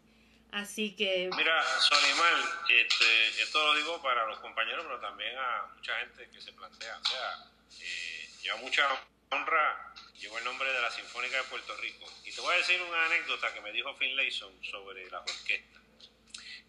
Así 0.51 0.95
que... 0.95 1.31
Mira, 1.35 1.63
Sonimar, 1.79 2.33
este, 2.69 3.41
esto 3.41 3.65
lo 3.65 3.75
digo 3.75 4.01
para 4.03 4.27
los 4.27 4.37
compañeros, 4.37 4.85
pero 4.87 4.99
también 4.99 5.35
a 5.35 5.73
mucha 5.75 5.97
gente 5.99 6.29
que 6.29 6.39
se 6.39 6.53
plantea. 6.53 6.99
O 6.99 7.05
sea, 7.05 7.51
eh, 7.81 8.29
lleva 8.43 8.57
mucha 8.57 8.87
honra, 9.31 9.92
llevo 10.23 10.37
el 10.37 10.43
nombre 10.45 10.71
de 10.71 10.81
la 10.81 10.89
Sinfónica 10.89 11.37
de 11.37 11.43
Puerto 11.43 11.75
Rico. 11.77 12.05
Y 12.25 12.31
te 12.31 12.41
voy 12.41 12.53
a 12.53 12.57
decir 12.57 12.81
una 12.81 13.05
anécdota 13.05 13.53
que 13.53 13.61
me 13.61 13.71
dijo 13.71 13.93
Finlayson 13.95 14.63
sobre 14.63 15.09
la 15.09 15.19
orquesta. 15.19 15.79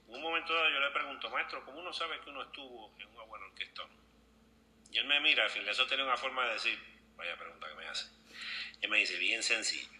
En 0.08 0.14
un 0.14 0.20
momento 0.20 0.52
dado 0.52 0.70
yo 0.70 0.80
le 0.80 0.90
pregunto, 0.90 1.30
maestro, 1.30 1.64
¿cómo 1.64 1.80
uno 1.80 1.92
sabe 1.92 2.20
que 2.20 2.30
uno 2.30 2.42
estuvo 2.42 2.92
en 2.98 3.08
una 3.08 3.22
buena 3.22 3.46
orquesta? 3.46 3.82
Y 4.90 4.98
él 4.98 5.06
me 5.06 5.20
mira, 5.20 5.48
Finlayson 5.48 5.88
tiene 5.88 6.02
una 6.02 6.16
forma 6.16 6.46
de 6.46 6.54
decir, 6.54 6.78
vaya 7.16 7.36
pregunta 7.36 7.68
que 7.68 7.74
me 7.74 7.86
hace. 7.86 8.06
Y 8.82 8.88
me 8.88 8.98
dice, 8.98 9.16
bien 9.18 9.42
sencillo 9.42 9.94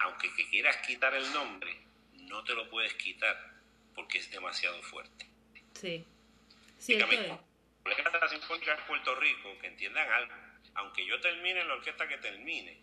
aunque 0.00 0.32
que 0.34 0.48
quieras 0.48 0.76
quitar 0.78 1.14
el 1.14 1.32
nombre, 1.32 1.76
no 2.22 2.42
te 2.44 2.54
lo 2.54 2.68
puedes 2.70 2.94
quitar 2.94 3.36
porque 3.94 4.18
es 4.18 4.30
demasiado 4.30 4.80
fuerte. 4.82 5.26
Sí. 5.74 6.04
Cierto 6.78 7.10
es. 7.12 7.28
La 8.20 8.28
Sinfónica 8.28 8.76
de 8.76 8.82
Puerto 8.82 9.14
Rico, 9.16 9.58
que 9.60 9.66
entiendan 9.66 10.10
algo, 10.10 10.34
aunque 10.74 11.04
yo 11.06 11.20
termine 11.20 11.60
en 11.60 11.68
la 11.68 11.74
orquesta 11.74 12.08
que 12.08 12.18
termine, 12.18 12.80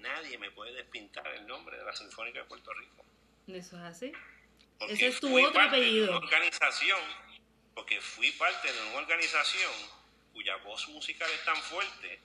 nadie 0.00 0.38
me 0.38 0.50
puede 0.50 0.72
despintar 0.72 1.26
el 1.34 1.46
nombre 1.46 1.76
de 1.76 1.84
la 1.84 1.92
Sinfónica 1.94 2.40
de 2.40 2.44
Puerto 2.46 2.72
Rico. 2.74 3.04
Eso 3.48 3.76
es 3.76 3.82
así. 3.82 4.12
Ese 4.80 5.08
es 5.08 5.20
tu 5.20 5.44
otro 5.44 5.60
apellido. 5.60 6.16
organización, 6.16 7.00
porque 7.74 8.00
fui 8.00 8.30
parte 8.32 8.72
de 8.72 8.80
una 8.88 8.98
organización 8.98 9.72
cuya 10.32 10.56
voz 10.56 10.88
musical 10.90 11.28
es 11.34 11.44
tan 11.44 11.56
fuerte 11.56 12.20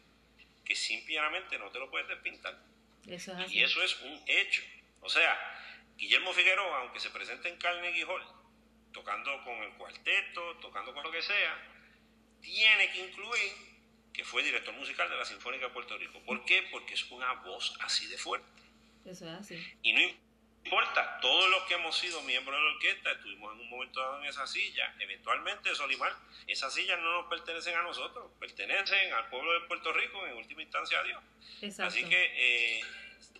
que 0.64 0.76
simplemente 0.76 1.58
no 1.58 1.72
te 1.72 1.80
lo 1.80 1.90
puedes 1.90 2.08
despintar. 2.08 2.56
Y 3.06 3.64
eso 3.64 3.84
es 3.84 4.00
un 4.02 4.22
hecho. 4.28 4.62
O 5.02 5.10
sea, 5.10 5.38
Guillermo 5.98 6.32
Figueroa, 6.34 6.82
aunque 6.82 7.00
se 7.00 7.10
presente 7.10 7.50
en 7.50 7.58
Carnegie 7.58 8.06
Hall, 8.06 8.24
tocando 8.94 9.44
con 9.44 9.56
el 9.64 9.74
cuarteto, 9.74 10.58
tocando 10.58 10.94
con 10.94 11.04
lo 11.04 11.12
que 11.12 11.22
sea, 11.22 11.58
tiene 12.42 12.92
que 12.92 13.08
incluir 13.08 13.73
que 14.14 14.24
fue 14.24 14.44
director 14.44 14.74
musical 14.76 15.10
de 15.10 15.18
la 15.18 15.26
Sinfónica 15.26 15.68
de 15.68 15.74
Puerto 15.74 15.98
Rico. 15.98 16.20
¿Por 16.26 16.46
qué? 16.46 16.68
Porque 16.72 16.94
es 16.94 17.04
una 17.12 17.34
voz 17.34 17.76
así 17.82 18.08
de 18.08 18.18
fuerte. 18.18 18.62
Eso 19.06 19.28
es 19.28 19.40
así. 19.40 19.78
Y 19.82 19.94
no 19.94 20.02
importa, 20.64 21.20
todos 21.20 21.50
los 21.50 21.64
que 21.64 21.74
hemos 21.74 21.98
sido 21.98 22.22
miembros 22.22 22.56
de 22.56 22.64
la 22.64 22.72
orquesta 22.74 23.12
estuvimos 23.12 23.54
en 23.54 23.62
un 23.62 23.70
momento 23.70 24.00
dado 24.00 24.20
en 24.20 24.26
esa 24.26 24.46
silla. 24.48 24.96
Eventualmente, 25.00 25.74
Solimar, 25.76 26.16
esas 26.48 26.74
sillas 26.74 27.00
no 27.00 27.22
nos 27.22 27.30
pertenecen 27.30 27.76
a 27.76 27.82
nosotros, 27.82 28.32
pertenecen 28.40 29.14
al 29.14 29.28
pueblo 29.30 29.54
de 29.54 29.68
Puerto 29.68 29.92
Rico, 29.92 30.26
en 30.28 30.38
última 30.38 30.62
instancia 30.62 31.00
a 31.00 31.04
Dios. 31.04 31.24
Así 31.80 32.06
que, 32.06 32.32
eh, 32.36 32.82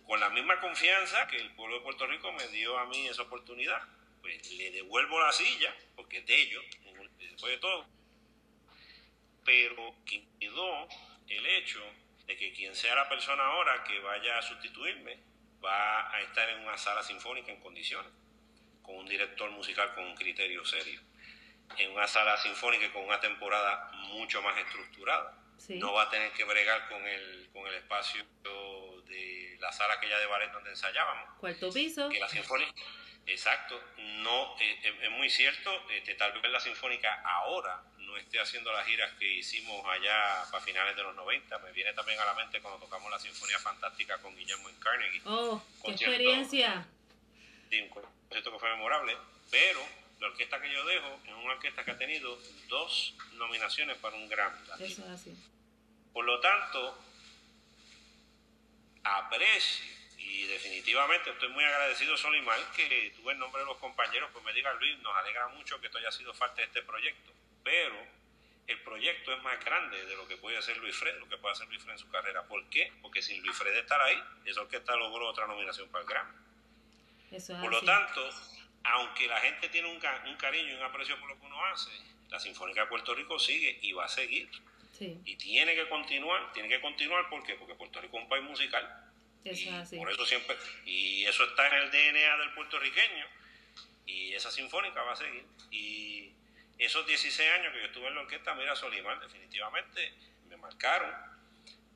con 0.06 0.20
la 0.20 0.28
misma 0.30 0.60
confianza 0.60 1.26
que 1.28 1.36
el 1.36 1.54
pueblo 1.54 1.76
de 1.76 1.82
Puerto 1.82 2.06
Rico 2.06 2.32
me 2.32 2.46
dio 2.48 2.76
a 2.78 2.86
mí 2.86 3.06
esa 3.06 3.22
oportunidad, 3.22 3.80
pues 4.20 4.50
le 4.52 4.70
devuelvo 4.72 5.20
la 5.20 5.32
silla, 5.32 5.74
porque 5.94 6.18
es 6.18 6.26
de 6.26 6.40
ellos, 6.40 6.64
después 7.18 7.52
de 7.52 7.58
todo. 7.58 7.86
Pero 9.44 9.94
quedó 10.04 10.88
el 11.28 11.46
hecho 11.46 11.80
de 12.26 12.36
que 12.36 12.52
quien 12.52 12.74
sea 12.74 12.94
la 12.94 13.08
persona 13.08 13.44
ahora 13.44 13.84
que 13.84 13.98
vaya 14.00 14.38
a 14.38 14.42
sustituirme, 14.42 15.18
va 15.64 16.12
a 16.12 16.20
estar 16.20 16.48
en 16.50 16.60
una 16.60 16.76
sala 16.76 17.02
sinfónica 17.02 17.50
en 17.52 17.60
condiciones, 17.60 18.10
con 18.82 18.96
un 18.96 19.06
director 19.06 19.50
musical 19.50 19.94
con 19.94 20.04
un 20.04 20.14
criterio 20.14 20.64
serio, 20.64 21.00
en 21.78 21.92
una 21.92 22.06
sala 22.06 22.36
sinfónica 22.36 22.92
con 22.92 23.04
una 23.04 23.20
temporada 23.20 23.90
mucho 24.08 24.42
más 24.42 24.56
estructurada. 24.58 25.38
No 25.68 25.92
va 25.92 26.02
a 26.02 26.10
tener 26.10 26.32
que 26.32 26.44
bregar 26.44 26.88
con 26.88 27.06
el, 27.06 27.48
con 27.52 27.66
el 27.66 27.74
espacio 27.74 28.24
de 29.06 29.56
la 29.60 29.72
sala 29.72 29.94
aquella 29.94 30.18
de 30.18 30.26
ballet 30.26 30.52
donde 30.52 30.70
ensayábamos. 30.70 31.38
Cuarto 31.38 31.72
piso. 31.72 32.08
Que 32.10 32.20
la 32.20 32.28
sinfónica, 32.28 32.72
exacto, 33.26 33.80
no, 33.96 34.56
eh, 34.60 34.80
eh, 34.82 34.98
es 35.02 35.10
muy 35.10 35.30
cierto, 35.30 35.70
este, 35.90 36.14
tal 36.14 36.32
vez 36.40 36.50
la 36.50 36.60
sinfónica 36.60 37.22
ahora 37.24 37.82
esté 38.16 38.40
haciendo 38.40 38.72
las 38.72 38.86
giras 38.86 39.12
que 39.18 39.32
hicimos 39.32 39.84
allá 39.86 40.44
para 40.50 40.64
finales 40.64 40.96
de 40.96 41.02
los 41.02 41.14
90. 41.14 41.58
Me 41.58 41.72
viene 41.72 41.92
también 41.92 42.18
a 42.20 42.24
la 42.24 42.34
mente 42.34 42.60
cuando 42.60 42.80
tocamos 42.80 43.10
la 43.10 43.18
Sinfonía 43.18 43.58
Fantástica 43.58 44.18
con 44.18 44.36
Guillermo 44.36 44.68
en 44.68 44.76
Carnegie. 44.76 45.22
¡Oh, 45.24 45.62
qué 45.84 45.92
experiencia! 45.92 46.86
Sí, 47.70 47.80
un 47.80 47.88
concierto 47.88 48.52
que 48.52 48.58
fue 48.58 48.70
memorable, 48.70 49.16
pero 49.50 49.80
la 50.20 50.28
orquesta 50.28 50.60
que 50.60 50.72
yo 50.72 50.84
dejo 50.84 51.20
es 51.24 51.32
una 51.32 51.52
orquesta 51.52 51.84
que 51.84 51.90
ha 51.90 51.98
tenido 51.98 52.38
dos 52.68 53.14
nominaciones 53.34 53.96
para 53.98 54.16
un 54.16 54.28
Grammy. 54.28 54.58
Eso 54.80 55.02
es 55.04 55.10
así. 55.10 55.36
Por 56.12 56.24
lo 56.24 56.40
tanto, 56.40 56.98
aprecio 59.02 59.93
y 60.34 60.46
definitivamente 60.46 61.30
estoy 61.30 61.48
muy 61.50 61.64
agradecido, 61.64 62.16
Solimar, 62.16 62.58
que 62.74 63.12
tuve 63.16 63.32
el 63.32 63.38
nombre 63.38 63.60
de 63.60 63.66
los 63.66 63.78
compañeros, 63.78 64.30
pues 64.32 64.44
me 64.44 64.52
diga 64.52 64.72
Luis, 64.74 64.98
nos 64.98 65.14
alegra 65.16 65.48
mucho 65.48 65.80
que 65.80 65.86
esto 65.86 65.98
haya 65.98 66.10
sido 66.10 66.34
parte 66.34 66.62
de 66.62 66.66
este 66.66 66.82
proyecto 66.82 67.34
pero 67.64 67.96
el 68.66 68.80
proyecto 68.82 69.32
es 69.32 69.42
más 69.42 69.62
grande 69.64 70.04
de 70.06 70.14
lo 70.14 70.28
que 70.28 70.36
puede 70.36 70.58
hacer 70.58 70.76
Luis 70.76 70.94
Fred, 70.96 71.18
lo 71.18 71.28
que 71.28 71.38
puede 71.38 71.52
hacer 71.52 71.66
Luis 71.68 71.82
Fred 71.82 71.94
en 71.94 71.98
su 71.98 72.08
carrera. 72.08 72.44
¿Por 72.44 72.64
qué? 72.68 72.92
Porque 73.02 73.20
sin 73.20 73.42
Luis 73.42 73.56
Fred 73.56 73.76
estar 73.76 74.00
ahí, 74.00 74.22
esa 74.44 74.60
orquesta 74.60 74.94
logró 74.94 75.28
otra 75.28 75.46
nominación 75.46 75.88
para 75.88 76.02
el 76.02 76.08
Grammy. 76.08 76.32
por 77.60 77.70
lo 77.70 77.82
tanto, 77.82 78.30
aunque 78.84 79.26
la 79.26 79.40
gente 79.40 79.68
tiene 79.70 79.88
un, 79.88 79.96
un, 79.96 80.36
cariño 80.36 80.72
y 80.72 80.74
un 80.74 80.82
aprecio 80.82 81.18
por 81.18 81.30
lo 81.30 81.40
que 81.40 81.46
uno 81.46 81.64
hace, 81.66 81.90
la 82.28 82.38
Sinfónica 82.38 82.82
de 82.82 82.86
Puerto 82.86 83.14
Rico 83.14 83.38
sigue 83.38 83.78
y 83.82 83.92
va 83.92 84.04
a 84.04 84.08
seguir. 84.08 84.48
Y 85.00 85.36
tiene 85.36 85.74
que 85.74 85.88
continuar, 85.88 86.52
tiene 86.52 86.68
que 86.68 86.80
continuar 86.80 87.28
¿por 87.28 87.42
qué? 87.42 87.56
porque 87.56 87.74
Puerto 87.74 88.00
Rico 88.00 88.16
es 88.16 88.22
un 88.22 88.28
país 88.28 88.44
musical. 88.44 89.03
Así. 89.50 89.96
Por 89.96 90.10
eso 90.10 90.24
siempre, 90.24 90.56
y 90.86 91.24
eso 91.26 91.44
está 91.44 91.68
en 91.68 91.74
el 91.74 91.90
DNA 91.90 92.36
del 92.38 92.54
puertorriqueño, 92.54 93.26
y 94.06 94.34
esa 94.34 94.50
sinfónica 94.50 95.02
va 95.02 95.12
a 95.12 95.16
seguir. 95.16 95.44
Y 95.70 96.32
esos 96.78 97.06
16 97.06 97.50
años 97.50 97.72
que 97.72 97.80
yo 97.80 97.86
estuve 97.86 98.08
en 98.08 98.14
la 98.14 98.22
orquesta, 98.22 98.54
mira, 98.54 98.74
Solimar, 98.74 99.20
definitivamente 99.20 100.12
me 100.48 100.56
marcaron, 100.56 101.12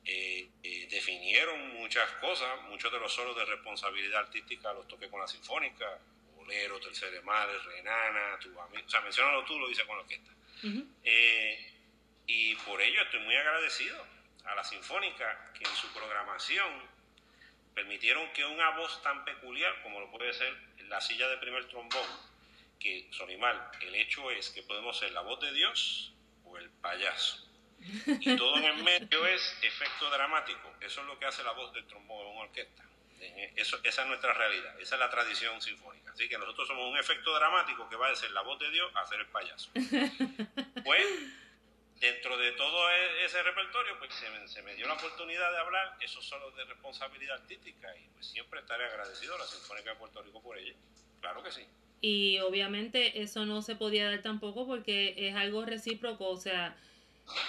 eh, 0.05 0.49
eh, 0.63 0.87
definieron 0.89 1.75
muchas 1.75 2.09
cosas, 2.13 2.61
muchos 2.63 2.91
de 2.91 2.99
los 2.99 3.13
solos 3.13 3.35
de 3.35 3.45
responsabilidad 3.45 4.21
artística 4.21 4.73
los 4.73 4.87
toqué 4.87 5.09
con 5.09 5.19
la 5.19 5.27
Sinfónica, 5.27 5.99
Bolero, 6.35 6.79
Tercer 6.79 7.21
Madre, 7.23 7.57
Renana, 7.59 8.39
tu 8.39 8.59
amigo, 8.59 8.85
o 8.85 8.89
sea, 8.89 9.01
mencionalo 9.01 9.43
tú, 9.45 9.59
lo 9.59 9.69
hice 9.69 9.85
con 9.85 9.97
la 9.97 10.03
orquesta. 10.03 10.31
Eh, 11.03 11.73
y 12.27 12.55
por 12.55 12.81
ello 12.81 13.01
estoy 13.01 13.21
muy 13.21 13.35
agradecido 13.35 14.05
a 14.45 14.55
la 14.55 14.63
Sinfónica 14.63 15.51
que 15.53 15.63
en 15.63 15.75
su 15.75 15.87
programación 15.93 16.98
permitieron 17.79 18.29
que 18.33 18.45
una 18.45 18.71
voz 18.71 19.01
tan 19.03 19.23
peculiar 19.23 19.81
como 19.83 20.01
lo 20.01 20.11
puede 20.11 20.33
ser 20.33 20.53
la 20.89 20.99
silla 20.99 21.29
de 21.29 21.37
primer 21.37 21.65
trombón, 21.69 22.05
que, 22.77 23.07
Sonimar, 23.11 23.71
el 23.81 23.95
hecho 23.95 24.29
es 24.31 24.49
que 24.49 24.63
podemos 24.63 24.99
ser 24.99 25.11
la 25.11 25.21
voz 25.21 25.39
de 25.39 25.53
Dios 25.53 26.13
o 26.43 26.57
el 26.57 26.69
payaso. 26.69 27.47
Y 27.79 28.35
todo 28.35 28.57
en 28.57 28.65
el 28.65 28.83
medio 28.83 29.25
es 29.25 29.57
efecto 29.61 30.09
dramático. 30.09 30.73
Eso 30.81 30.99
es 30.99 31.07
lo 31.07 31.17
que 31.17 31.25
hace 31.25 31.41
la 31.43 31.53
voz 31.53 31.71
del 31.73 31.87
trombón 31.87 32.19
en 32.19 32.33
una 32.33 32.41
orquesta. 32.41 32.83
Eso, 33.55 33.79
esa 33.83 34.01
es 34.01 34.07
nuestra 34.09 34.33
realidad, 34.33 34.77
esa 34.81 34.95
es 34.95 34.99
la 34.99 35.09
tradición 35.09 35.61
sinfónica. 35.61 36.11
Así 36.11 36.27
que 36.27 36.37
nosotros 36.37 36.67
somos 36.67 36.89
un 36.91 36.97
efecto 36.97 37.33
dramático 37.33 37.87
que 37.87 37.95
va 37.95 38.09
a 38.09 38.15
ser 38.15 38.31
la 38.31 38.41
voz 38.41 38.59
de 38.59 38.69
Dios 38.71 38.93
a 38.95 39.01
hacer 39.01 39.21
el 39.21 39.27
payaso. 39.27 39.71
Pues, 40.83 41.05
dentro 41.99 42.37
de 42.37 42.51
todo 42.53 42.89
e, 42.89 43.25
ese 43.25 43.41
repertorio, 43.43 43.97
pues 43.99 44.11
se 44.13 44.61
me, 44.61 44.75
dio 44.75 44.87
la 44.87 44.93
oportunidad 44.93 45.51
de 45.51 45.57
hablar, 45.57 45.97
eso 46.01 46.21
solo 46.21 46.51
de 46.51 46.65
responsabilidad 46.65 47.41
artística, 47.41 47.95
y 47.97 48.07
pues 48.13 48.27
siempre 48.27 48.61
estaré 48.61 48.85
agradecido 48.85 49.35
a 49.35 49.39
la 49.39 49.45
Sinfónica 49.45 49.91
de 49.91 49.95
Puerto 49.97 50.21
Rico 50.21 50.41
por 50.41 50.57
ella. 50.57 50.73
Claro 51.21 51.43
que 51.43 51.51
sí. 51.51 51.65
Y 52.01 52.39
obviamente 52.39 53.21
eso 53.21 53.45
no 53.45 53.61
se 53.61 53.75
podía 53.75 54.09
dar 54.09 54.21
tampoco 54.21 54.65
porque 54.65 55.15
es 55.17 55.35
algo 55.35 55.65
recíproco, 55.65 56.29
o 56.29 56.37
sea, 56.37 56.77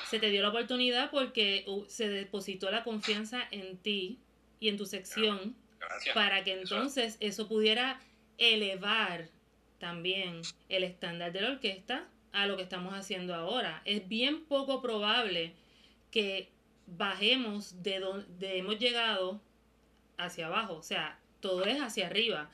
se 0.09 0.19
te 0.19 0.31
dio 0.31 0.43
la 0.43 0.49
oportunidad 0.49 1.11
porque 1.11 1.65
se 1.89 2.09
depositó 2.09 2.71
la 2.71 2.83
confianza 2.83 3.47
en 3.51 3.79
ti 3.79 4.19
y 4.59 4.69
en 4.69 4.77
tu 4.77 4.87
sección 4.87 5.57
para 6.15 6.43
que 6.45 6.53
entonces 6.53 7.17
eso 7.21 7.49
pudiera 7.49 8.01
elevar 8.39 9.29
también 9.79 10.43
el 10.69 10.85
estándar 10.85 11.33
de 11.33 11.41
la 11.41 11.51
orquesta 11.53 12.07
a 12.33 12.47
lo 12.47 12.57
que 12.57 12.63
estamos 12.63 12.95
haciendo 12.95 13.35
ahora. 13.35 13.83
Es 13.85 14.09
bien 14.09 14.45
poco 14.45 14.81
probable 14.81 15.53
que 16.11 16.49
bajemos 16.87 17.83
de 17.83 18.01
donde 18.01 18.59
hemos 18.59 18.79
llegado 18.79 19.41
hacia 20.19 20.47
abajo, 20.47 20.75
o 20.75 20.83
sea, 20.83 21.19
todo 21.41 21.65
es 21.65 21.81
hacia 21.81 22.07
arriba. 22.07 22.51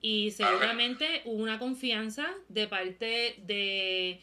Y 0.00 0.30
seguramente 0.30 1.22
hubo 1.26 1.42
una 1.42 1.58
confianza 1.58 2.30
de 2.48 2.66
parte 2.66 3.36
de, 3.46 4.20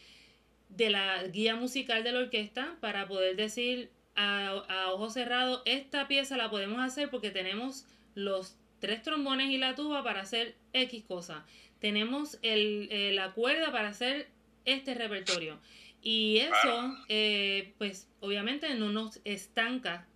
de 0.69 0.89
la 0.89 1.23
guía 1.27 1.55
musical 1.55 2.03
de 2.03 2.11
la 2.11 2.19
orquesta 2.19 2.75
para 2.81 3.07
poder 3.07 3.35
decir 3.35 3.91
a, 4.15 4.47
a 4.47 4.91
ojos 4.91 5.13
cerrados, 5.13 5.61
esta 5.65 6.07
pieza 6.07 6.35
la 6.37 6.49
podemos 6.49 6.79
hacer 6.79 7.11
porque 7.11 7.29
tenemos 7.29 7.85
los 8.15 8.55
tres 8.79 9.03
trombones 9.03 9.51
y 9.51 9.57
la 9.57 9.75
tuba 9.75 10.03
para 10.03 10.21
hacer 10.21 10.55
X 10.73 11.03
cosa. 11.03 11.45
Tenemos 11.79 12.39
el, 12.41 12.87
eh, 12.91 13.11
la 13.13 13.33
cuerda 13.33 13.71
para 13.71 13.89
hacer 13.89 14.27
este 14.67 14.93
repertorio. 14.93 15.59
Y 16.03 16.37
eso, 16.37 16.95
eh, 17.09 17.73
pues 17.79 18.07
obviamente 18.19 18.75
no 18.75 18.89
nos 18.91 19.19
estanca 19.23 20.07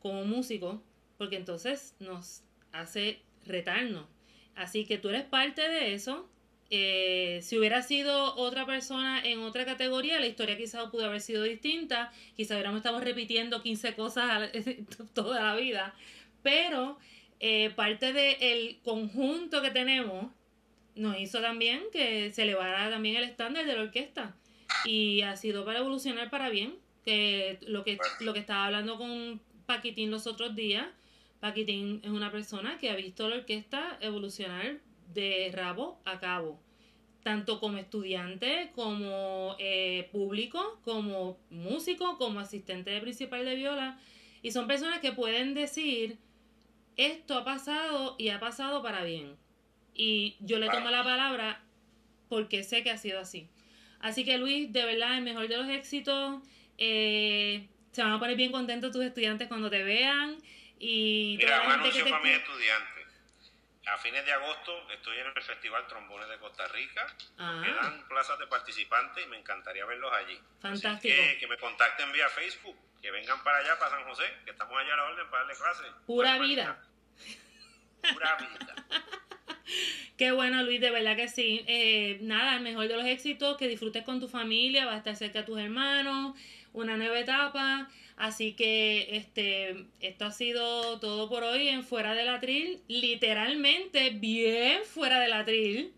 como 0.00 0.24
músico, 0.24 0.82
porque 1.18 1.36
entonces 1.36 1.94
nos 2.00 2.42
hace 2.72 3.20
retarnos. 3.44 4.06
Así 4.54 4.86
que 4.86 4.96
tú 4.98 5.10
eres 5.10 5.24
parte 5.24 5.68
de 5.68 5.94
eso. 5.94 6.28
Eh, 6.70 7.40
si 7.42 7.58
hubiera 7.58 7.82
sido 7.82 8.34
otra 8.36 8.66
persona 8.66 9.22
en 9.24 9.40
otra 9.40 9.64
categoría, 9.64 10.20
la 10.20 10.26
historia 10.26 10.56
quizás 10.56 10.90
pudo 10.90 11.06
haber 11.06 11.20
sido 11.20 11.42
distinta. 11.42 12.12
Quizás 12.36 12.52
hubiéramos 12.52 12.78
estado 12.78 13.00
repitiendo 13.00 13.62
15 13.62 13.94
cosas 13.94 14.50
toda 15.14 15.42
la 15.42 15.56
vida. 15.56 15.94
Pero 16.42 16.98
eh, 17.40 17.70
parte 17.70 18.12
del 18.12 18.78
conjunto 18.82 19.62
que 19.62 19.70
tenemos 19.70 20.32
nos 20.98 21.18
hizo 21.18 21.40
también 21.40 21.82
que 21.92 22.30
se 22.32 22.42
elevara 22.42 22.90
también 22.90 23.16
el 23.16 23.24
estándar 23.24 23.64
de 23.64 23.74
la 23.74 23.82
orquesta. 23.82 24.36
Y 24.84 25.22
ha 25.22 25.36
sido 25.36 25.64
para 25.64 25.78
evolucionar 25.78 26.30
para 26.30 26.50
bien. 26.50 26.74
Que 27.04 27.58
lo 27.62 27.84
que, 27.84 27.98
lo 28.20 28.34
que 28.34 28.40
estaba 28.40 28.66
hablando 28.66 28.98
con 28.98 29.40
Paquitín 29.64 30.10
los 30.10 30.26
otros 30.26 30.54
días, 30.54 30.86
Paquitín 31.40 32.00
es 32.02 32.10
una 32.10 32.30
persona 32.30 32.78
que 32.78 32.90
ha 32.90 32.96
visto 32.96 33.28
la 33.28 33.36
orquesta 33.36 33.96
evolucionar 34.00 34.78
de 35.14 35.50
rabo 35.54 36.00
a 36.04 36.20
cabo, 36.20 36.60
tanto 37.22 37.60
como 37.60 37.78
estudiante, 37.78 38.72
como 38.74 39.56
eh, 39.58 40.08
público, 40.12 40.80
como 40.84 41.38
músico, 41.50 42.18
como 42.18 42.40
asistente 42.40 42.90
de 42.90 43.00
principal 43.00 43.44
de 43.44 43.54
viola. 43.54 43.98
Y 44.42 44.50
son 44.50 44.66
personas 44.66 45.00
que 45.00 45.12
pueden 45.12 45.54
decir, 45.54 46.18
esto 46.96 47.38
ha 47.38 47.44
pasado 47.44 48.16
y 48.18 48.28
ha 48.28 48.40
pasado 48.40 48.82
para 48.82 49.04
bien. 49.04 49.36
Y 49.98 50.36
yo 50.38 50.60
le 50.60 50.70
tomo 50.70 50.90
la 50.90 51.02
palabra 51.02 51.60
porque 52.28 52.62
sé 52.62 52.84
que 52.84 52.90
ha 52.90 52.96
sido 52.96 53.18
así. 53.18 53.48
Así 53.98 54.24
que 54.24 54.38
Luis, 54.38 54.72
de 54.72 54.84
verdad, 54.84 55.18
el 55.18 55.24
mejor 55.24 55.48
de 55.48 55.56
los 55.56 55.68
éxitos. 55.68 56.40
Eh, 56.78 57.66
se 57.90 58.02
van 58.04 58.12
a 58.12 58.18
poner 58.20 58.36
bien 58.36 58.52
contentos 58.52 58.92
tus 58.92 59.04
estudiantes 59.04 59.48
cuando 59.48 59.68
te 59.68 59.82
vean. 59.82 60.38
Y 60.78 61.34
Mira, 61.38 61.62
un 61.62 61.72
anuncio 61.72 62.04
para 62.08 62.22
mis 62.22 62.36
estudiantes. 62.36 63.06
A 63.86 63.96
fines 63.98 64.24
de 64.24 64.32
agosto 64.32 64.88
estoy 64.92 65.18
en 65.18 65.26
el 65.26 65.42
Festival 65.42 65.84
Trombones 65.88 66.28
de 66.28 66.38
Costa 66.38 66.68
Rica. 66.68 67.04
Ah. 67.38 67.60
Quedan 67.64 68.06
plazas 68.06 68.38
de 68.38 68.46
participantes 68.46 69.24
y 69.24 69.28
me 69.28 69.38
encantaría 69.38 69.84
verlos 69.84 70.12
allí. 70.12 70.38
Fantástico. 70.60 71.14
que, 71.40 71.46
me 71.48 71.56
contacten 71.56 72.12
vía 72.12 72.28
Facebook, 72.28 72.76
que 73.02 73.10
vengan 73.10 73.42
para 73.42 73.58
allá, 73.58 73.76
para 73.80 73.90
San 73.90 74.04
José, 74.04 74.24
que 74.44 74.52
estamos 74.52 74.78
allá 74.78 74.94
a 74.94 74.96
la 74.98 75.04
orden 75.04 75.28
para 75.28 75.42
darle 75.42 75.58
clases. 75.58 75.86
Pura 76.06 76.38
vida. 76.38 76.80
Pura 78.12 78.36
vida. 78.36 78.74
Qué 80.16 80.32
bueno, 80.32 80.62
Luis, 80.64 80.80
de 80.80 80.90
verdad 80.90 81.16
que 81.16 81.28
sí. 81.28 81.62
Eh, 81.66 82.18
nada, 82.22 82.56
el 82.56 82.62
mejor 82.62 82.88
de 82.88 82.96
los 82.96 83.06
éxitos, 83.06 83.56
que 83.56 83.68
disfrutes 83.68 84.02
con 84.02 84.20
tu 84.20 84.28
familia, 84.28 84.84
vas 84.84 84.94
a 84.94 84.98
estar 84.98 85.16
cerca 85.16 85.40
de 85.40 85.46
tus 85.46 85.58
hermanos, 85.60 86.36
una 86.72 86.96
nueva 86.96 87.18
etapa. 87.18 87.88
Así 88.16 88.54
que 88.54 89.16
este, 89.16 89.86
esto 90.00 90.24
ha 90.24 90.32
sido 90.32 90.98
todo 90.98 91.28
por 91.28 91.44
hoy 91.44 91.68
en 91.68 91.84
Fuera 91.84 92.14
del 92.14 92.28
Atril, 92.28 92.80
literalmente 92.88 94.10
bien 94.10 94.80
fuera 94.84 95.20
del 95.20 95.34
Atril, 95.34 95.92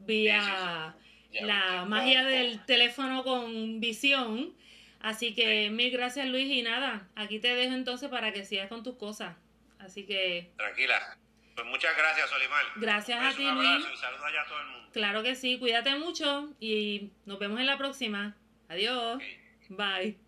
vía 0.00 0.96
la 1.40 1.84
magia 1.84 2.24
del 2.24 2.64
teléfono 2.66 3.22
con 3.22 3.78
visión. 3.78 4.52
Así 4.98 5.34
que 5.34 5.70
mil 5.70 5.92
gracias 5.92 6.28
Luis 6.28 6.50
y 6.50 6.62
nada, 6.62 7.08
aquí 7.14 7.38
te 7.38 7.54
dejo 7.54 7.74
entonces 7.74 8.08
para 8.08 8.32
que 8.32 8.44
sigas 8.44 8.68
con 8.68 8.82
tus 8.82 8.96
cosas. 8.96 9.36
Así 9.78 10.04
que... 10.04 10.50
Tranquila. 10.56 11.16
Pues 11.54 11.66
muchas 11.66 11.96
gracias, 11.96 12.30
Solimar. 12.30 12.64
Gracias 12.76 13.22
a 13.22 13.36
ti, 13.36 13.50
Luis. 13.50 13.86
Y 13.92 13.96
saludos 13.96 14.24
allá 14.24 14.42
a 14.42 14.46
todo 14.46 14.60
el 14.60 14.66
mundo. 14.66 14.88
Claro 14.92 15.22
que 15.22 15.34
sí, 15.34 15.58
cuídate 15.58 15.96
mucho 15.96 16.50
y 16.60 17.10
nos 17.24 17.38
vemos 17.38 17.58
en 17.60 17.66
la 17.66 17.78
próxima. 17.78 18.36
Adiós. 18.68 19.22
Bye. 19.68 20.18